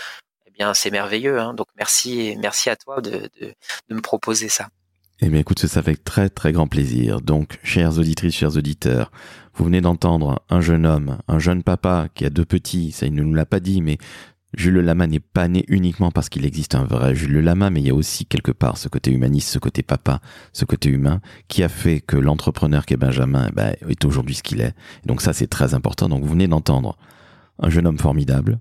eh 0.48 0.50
bien 0.50 0.74
c'est 0.74 0.90
merveilleux. 0.90 1.40
Hein. 1.40 1.54
Donc 1.54 1.68
merci, 1.76 2.36
merci 2.40 2.72
à 2.72 2.76
toi 2.78 3.00
de, 3.00 3.30
de, 3.40 3.54
de 3.90 3.96
me 3.96 4.02
proposer 4.02 4.50
ça. 4.50 4.70
Eh 5.24 5.30
bien, 5.30 5.40
écoute, 5.40 5.60
ça 5.60 5.84
fait 5.84 5.96
très 5.96 6.30
très 6.30 6.52
grand 6.52 6.68
plaisir. 6.68 7.22
Donc, 7.22 7.60
chères 7.64 8.00
auditrices, 8.00 8.34
chers 8.34 8.58
auditeurs, 8.58 9.12
vous 9.54 9.66
venez 9.66 9.80
d'entendre 9.80 10.42
un 10.50 10.62
jeune 10.62 10.86
homme, 10.86 11.20
un 11.28 11.38
jeune 11.38 11.62
papa 11.62 12.08
qui 12.16 12.26
a 12.26 12.32
deux 12.32 12.46
petits, 12.46 12.92
ça 12.92 13.06
il 13.06 13.14
ne 13.14 13.22
nous 13.22 13.36
l'a 13.36 13.46
pas 13.46 13.60
dit, 13.60 13.84
mais 13.84 14.00
Jules 14.58 14.80
Lama 14.80 15.06
n'est 15.06 15.20
pas 15.20 15.48
né 15.48 15.64
uniquement 15.68 16.10
parce 16.10 16.28
qu'il 16.28 16.44
existe 16.44 16.74
un 16.74 16.86
vrai 16.86 17.14
Jules 17.16 17.40
Lama, 17.40 17.70
mais 17.70 17.82
il 17.82 17.88
y 17.88 17.92
a 17.92 17.96
aussi 17.96 18.26
quelque 18.26 18.52
part 18.52 18.78
ce 18.78 18.90
côté 18.90 19.12
humaniste, 19.12 19.50
ce 19.50 19.60
côté 19.60 19.84
papa, 19.84 20.22
ce 20.54 20.66
côté 20.66 20.90
humain, 20.90 21.22
qui 21.48 21.62
a 21.62 21.70
fait 21.70 22.02
que 22.02 22.18
l'entrepreneur 22.18 22.88
qui 22.88 22.96
est 22.96 22.98
Benjamin 22.98 23.48
eh 23.50 23.54
ben, 23.54 23.76
est 23.88 24.04
aujourd'hui 24.06 24.34
ce 24.34 24.44
qu'il 24.44 24.60
est. 24.60 24.74
donc 25.06 25.22
ça, 25.22 25.34
c'est 25.34 25.48
très 25.48 25.76
important. 25.76 26.10
Donc, 26.10 26.24
vous 26.24 26.30
venez 26.30 26.48
d'entendre 26.48 26.98
un 27.60 27.70
jeune 27.70 27.86
homme 27.86 28.00
formidable. 28.00 28.60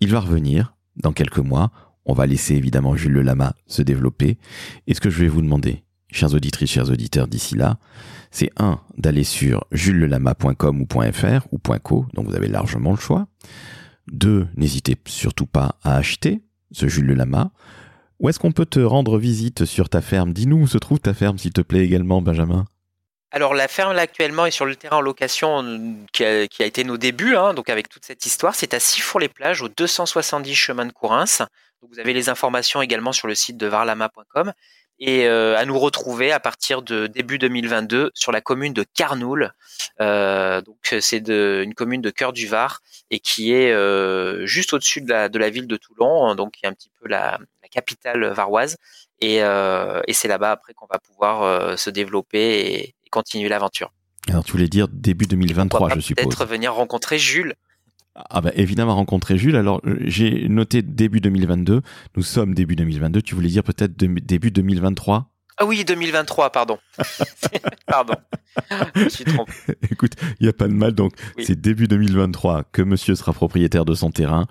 Il 0.00 0.10
va 0.10 0.20
revenir 0.20 0.74
dans 0.96 1.12
quelques 1.12 1.38
mois. 1.38 1.70
On 2.06 2.12
va 2.12 2.26
laisser 2.26 2.54
évidemment 2.54 2.96
Jules 2.96 3.12
Le 3.12 3.22
Lama 3.22 3.54
se 3.66 3.82
développer. 3.82 4.38
Et 4.86 4.94
ce 4.94 5.00
que 5.00 5.10
je 5.10 5.20
vais 5.20 5.28
vous 5.28 5.42
demander, 5.42 5.84
chers 6.10 6.34
auditrices, 6.34 6.70
chers 6.70 6.90
auditeurs 6.90 7.28
d'ici 7.28 7.56
là, 7.56 7.78
c'est 8.30 8.50
un, 8.56 8.80
d'aller 8.96 9.24
sur 9.24 9.64
juleslelama.com 9.72 10.82
ou 10.82 11.12
.fr 11.12 11.46
ou 11.52 11.58
.co, 11.58 12.06
donc 12.14 12.26
vous 12.26 12.34
avez 12.34 12.48
largement 12.48 12.90
le 12.90 12.96
choix. 12.96 13.28
Deux, 14.08 14.48
n'hésitez 14.56 14.96
surtout 15.06 15.46
pas 15.46 15.76
à 15.82 15.96
acheter 15.96 16.42
ce 16.72 16.88
Jules 16.88 17.06
Le 17.06 17.14
Lama. 17.14 17.52
Où 18.20 18.28
est-ce 18.28 18.38
qu'on 18.38 18.52
peut 18.52 18.66
te 18.66 18.80
rendre 18.80 19.18
visite 19.18 19.64
sur 19.64 19.88
ta 19.88 20.00
ferme? 20.00 20.32
Dis-nous 20.32 20.62
où 20.62 20.66
se 20.66 20.78
trouve 20.78 21.00
ta 21.00 21.14
ferme, 21.14 21.38
s'il 21.38 21.52
te 21.52 21.60
plaît 21.60 21.84
également, 21.84 22.22
Benjamin. 22.22 22.64
Alors 23.34 23.52
la 23.52 23.66
ferme 23.66 23.94
là 23.94 24.02
actuellement 24.02 24.46
est 24.46 24.52
sur 24.52 24.64
le 24.64 24.76
terrain 24.76 24.98
en 24.98 25.00
location 25.00 25.96
qui 26.12 26.24
a, 26.24 26.44
été 26.60 26.84
nos 26.84 26.96
débuts, 26.96 27.34
hein, 27.34 27.52
donc 27.52 27.68
avec 27.68 27.88
toute 27.88 28.04
cette 28.04 28.24
histoire. 28.26 28.54
C'est 28.54 28.74
à 28.74 28.78
Sifour-les-Plages, 28.78 29.60
au 29.60 29.68
270 29.68 30.54
chemin 30.54 30.86
de 30.86 30.92
Courins. 30.92 31.24
Vous 31.90 31.98
avez 32.00 32.12
les 32.12 32.28
informations 32.28 32.82
également 32.82 33.12
sur 33.12 33.28
le 33.28 33.34
site 33.34 33.56
de 33.56 33.66
varlama.com 33.66 34.52
et 35.00 35.26
euh, 35.26 35.56
à 35.56 35.64
nous 35.64 35.78
retrouver 35.78 36.32
à 36.32 36.40
partir 36.40 36.82
de 36.82 37.06
début 37.06 37.38
2022 37.38 38.10
sur 38.14 38.32
la 38.32 38.40
commune 38.40 38.72
de 38.72 38.84
Carnoul. 38.94 39.52
Euh, 40.00 40.60
donc 40.60 40.94
c'est 41.00 41.28
une 41.28 41.74
commune 41.74 42.00
de 42.00 42.10
cœur 42.10 42.32
du 42.32 42.46
Var 42.46 42.80
et 43.10 43.18
qui 43.18 43.52
est 43.52 43.72
euh, 43.72 44.46
juste 44.46 44.72
au-dessus 44.72 45.00
de 45.00 45.10
la, 45.10 45.28
de 45.28 45.38
la 45.38 45.50
ville 45.50 45.66
de 45.66 45.76
Toulon, 45.76 46.34
donc 46.34 46.52
qui 46.52 46.64
est 46.64 46.68
un 46.68 46.72
petit 46.72 46.90
peu 47.00 47.08
la, 47.08 47.38
la 47.62 47.68
capitale 47.68 48.24
varoise. 48.26 48.76
Et, 49.20 49.36
et 49.36 50.12
c'est 50.12 50.28
là-bas 50.28 50.50
après 50.50 50.74
qu'on 50.74 50.86
va 50.90 50.98
pouvoir 50.98 51.78
se 51.78 51.88
développer 51.88 52.82
et, 52.82 52.94
continuer 53.10 53.48
l'aventure. 53.48 53.92
Alors 54.28 54.42
tu 54.42 54.50
voulais 54.50 54.66
dire 54.66 54.88
début 54.88 55.26
2023, 55.26 55.90
je 55.94 56.00
suppose. 56.00 56.24
Peut-être 56.24 56.44
venir 56.46 56.74
rencontrer 56.74 57.16
Jules. 57.16 57.54
Ah 58.14 58.40
bah 58.40 58.52
évidemment 58.54 58.94
rencontrer 58.94 59.38
Jules. 59.38 59.56
Alors 59.56 59.80
j'ai 60.00 60.48
noté 60.48 60.82
début 60.82 61.20
2022. 61.20 61.82
Nous 62.16 62.22
sommes 62.22 62.54
début 62.54 62.76
2022. 62.76 63.22
Tu 63.22 63.34
voulais 63.34 63.48
dire 63.48 63.64
peut-être 63.64 63.96
début 63.96 64.50
2023 64.50 65.30
ah 65.56 65.66
oui, 65.66 65.84
2023, 65.84 66.50
pardon. 66.50 66.78
pardon. 67.86 68.14
Je 68.96 69.08
suis 69.08 69.24
trompé. 69.24 69.52
Écoute, 69.88 70.14
il 70.40 70.44
n'y 70.44 70.48
a 70.48 70.52
pas 70.52 70.66
de 70.66 70.72
mal. 70.72 70.92
Donc, 70.92 71.12
c'est 71.38 71.60
début 71.60 71.86
2023 71.86 72.64
que 72.72 72.82
monsieur 72.82 73.14
sera 73.14 73.32
propriétaire 73.32 73.84
de 73.84 73.94
son 73.94 74.10
terrain. 74.10 74.46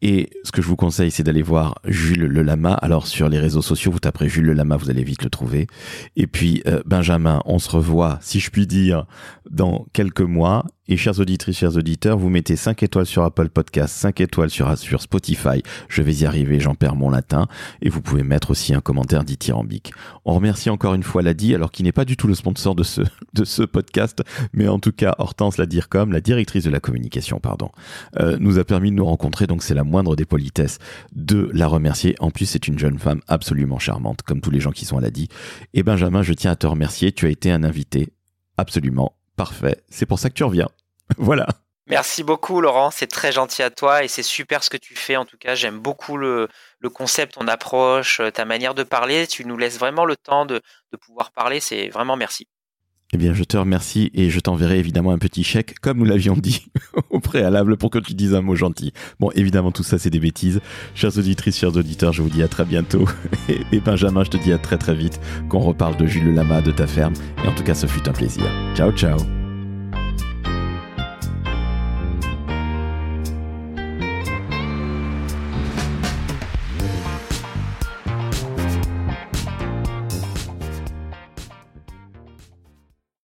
Et 0.00 0.30
ce 0.44 0.52
que 0.52 0.62
je 0.62 0.68
vous 0.68 0.76
conseille, 0.76 1.10
c'est 1.10 1.24
d'aller 1.24 1.42
voir 1.42 1.80
Jules 1.84 2.26
Le 2.26 2.42
Lama. 2.42 2.72
Alors, 2.74 3.08
sur 3.08 3.28
les 3.28 3.40
réseaux 3.40 3.62
sociaux, 3.62 3.90
vous 3.90 3.98
taperez 3.98 4.28
Jules 4.28 4.44
Le 4.44 4.52
Lama, 4.52 4.76
vous 4.76 4.90
allez 4.90 5.02
vite 5.02 5.24
le 5.24 5.30
trouver. 5.30 5.66
Et 6.14 6.28
puis, 6.28 6.62
euh, 6.68 6.82
Benjamin, 6.86 7.40
on 7.46 7.58
se 7.58 7.70
revoit, 7.70 8.18
si 8.20 8.38
je 8.38 8.50
puis 8.50 8.68
dire, 8.68 9.06
dans 9.50 9.86
quelques 9.92 10.20
mois. 10.20 10.64
Et 10.86 10.98
chers 10.98 11.18
auditrices, 11.18 11.56
chers 11.56 11.76
auditeurs, 11.78 12.18
vous 12.18 12.28
mettez 12.28 12.56
5 12.56 12.82
étoiles 12.82 13.06
sur 13.06 13.22
Apple 13.22 13.48
Podcast, 13.48 13.94
5 13.94 14.20
étoiles 14.20 14.50
sur, 14.50 15.00
Spotify. 15.00 15.62
Je 15.88 16.02
vais 16.02 16.12
y 16.12 16.26
arriver, 16.26 16.60
j'en 16.60 16.74
perds 16.74 16.94
mon 16.94 17.08
latin. 17.08 17.48
Et 17.80 17.88
vous 17.88 18.02
pouvez 18.02 18.22
mettre 18.22 18.50
aussi 18.50 18.74
un 18.74 18.82
commentaire 18.82 19.24
dithyrambique. 19.24 19.94
On 20.26 20.34
remercie 20.34 20.68
encore 20.68 20.92
une 20.92 21.02
fois 21.02 21.22
Ladi, 21.22 21.54
alors 21.54 21.70
qui 21.70 21.84
n'est 21.84 21.92
pas 21.92 22.04
du 22.04 22.18
tout 22.18 22.26
le 22.26 22.34
sponsor 22.34 22.74
de 22.74 22.82
ce, 22.82 23.62
podcast, 23.64 24.22
mais 24.52 24.68
en 24.68 24.78
tout 24.78 24.92
cas, 24.92 25.14
Hortense 25.16 25.56
la 25.56 25.64
comme 25.88 26.12
la 26.12 26.20
directrice 26.20 26.64
de 26.64 26.70
la 26.70 26.80
communication, 26.80 27.40
pardon, 27.40 27.70
euh, 28.20 28.36
nous 28.38 28.58
a 28.58 28.64
permis 28.64 28.90
de 28.90 28.96
nous 28.96 29.06
rencontrer. 29.06 29.46
Donc 29.46 29.62
c'est 29.62 29.74
la 29.74 29.84
moindre 29.84 30.16
des 30.16 30.26
politesses 30.26 30.78
de 31.14 31.50
la 31.54 31.66
remercier. 31.66 32.14
En 32.20 32.30
plus, 32.30 32.44
c'est 32.44 32.68
une 32.68 32.78
jeune 32.78 32.98
femme 32.98 33.22
absolument 33.26 33.78
charmante, 33.78 34.20
comme 34.20 34.42
tous 34.42 34.50
les 34.50 34.60
gens 34.60 34.70
qui 34.70 34.84
sont 34.84 34.98
à 34.98 35.00
Ladi. 35.00 35.28
Et 35.72 35.82
Benjamin, 35.82 36.22
je 36.22 36.34
tiens 36.34 36.50
à 36.50 36.56
te 36.56 36.66
remercier. 36.66 37.10
Tu 37.10 37.24
as 37.24 37.30
été 37.30 37.50
un 37.50 37.64
invité 37.64 38.12
absolument 38.58 39.14
Parfait. 39.36 39.82
C'est 39.88 40.06
pour 40.06 40.18
ça 40.18 40.28
que 40.30 40.34
tu 40.34 40.44
reviens. 40.44 40.68
voilà. 41.18 41.46
Merci 41.86 42.24
beaucoup 42.24 42.62
Laurent, 42.62 42.90
c'est 42.90 43.08
très 43.08 43.30
gentil 43.30 43.62
à 43.62 43.68
toi 43.68 44.04
et 44.04 44.08
c'est 44.08 44.22
super 44.22 44.64
ce 44.64 44.70
que 44.70 44.78
tu 44.78 44.96
fais 44.96 45.16
en 45.16 45.26
tout 45.26 45.36
cas. 45.36 45.54
J'aime 45.54 45.78
beaucoup 45.78 46.16
le, 46.16 46.48
concept, 46.94 47.34
ton 47.34 47.46
approche, 47.46 48.20
euh, 48.20 48.30
ta 48.30 48.46
manière 48.46 48.74
de 48.74 48.84
parler. 48.84 49.26
Tu 49.26 49.44
nous 49.44 49.58
laisses 49.58 49.78
vraiment 49.78 50.06
le 50.06 50.16
temps 50.16 50.46
de, 50.46 50.62
de 50.92 50.96
pouvoir 50.96 51.30
parler. 51.32 51.60
C'est 51.60 51.88
vraiment 51.88 52.16
merci. 52.16 52.48
Eh 53.12 53.16
bien, 53.16 53.32
je 53.32 53.44
te 53.44 53.56
remercie 53.56 54.10
et 54.14 54.28
je 54.28 54.40
t'enverrai 54.40 54.78
évidemment 54.78 55.12
un 55.12 55.18
petit 55.18 55.44
chèque, 55.44 55.78
comme 55.80 55.98
nous 55.98 56.04
l'avions 56.04 56.36
dit 56.36 56.66
au 57.10 57.20
préalable, 57.20 57.76
pour 57.76 57.90
que 57.90 57.98
tu 57.98 58.14
dises 58.14 58.34
un 58.34 58.42
mot 58.42 58.56
gentil. 58.56 58.92
Bon, 59.20 59.30
évidemment, 59.34 59.70
tout 59.70 59.84
ça, 59.84 59.98
c'est 59.98 60.10
des 60.10 60.20
bêtises. 60.20 60.60
Chères 60.94 61.16
auditrices, 61.16 61.58
chers 61.58 61.76
auditeurs, 61.76 62.12
je 62.12 62.22
vous 62.22 62.30
dis 62.30 62.42
à 62.42 62.48
très 62.48 62.64
bientôt. 62.64 63.06
Et, 63.72 63.80
Benjamin, 63.80 64.24
je 64.24 64.30
te 64.30 64.36
dis 64.36 64.52
à 64.52 64.58
très 64.58 64.78
très 64.78 64.94
vite 64.94 65.20
qu'on 65.48 65.60
reparle 65.60 65.96
de 65.96 66.06
Jules 66.06 66.34
Lama, 66.34 66.60
de 66.60 66.72
ta 66.72 66.86
ferme. 66.86 67.14
Et 67.44 67.48
en 67.48 67.54
tout 67.54 67.62
cas, 67.62 67.74
ce 67.74 67.86
fut 67.86 68.08
un 68.08 68.12
plaisir. 68.12 68.44
Ciao, 68.74 68.90
ciao. 68.90 69.18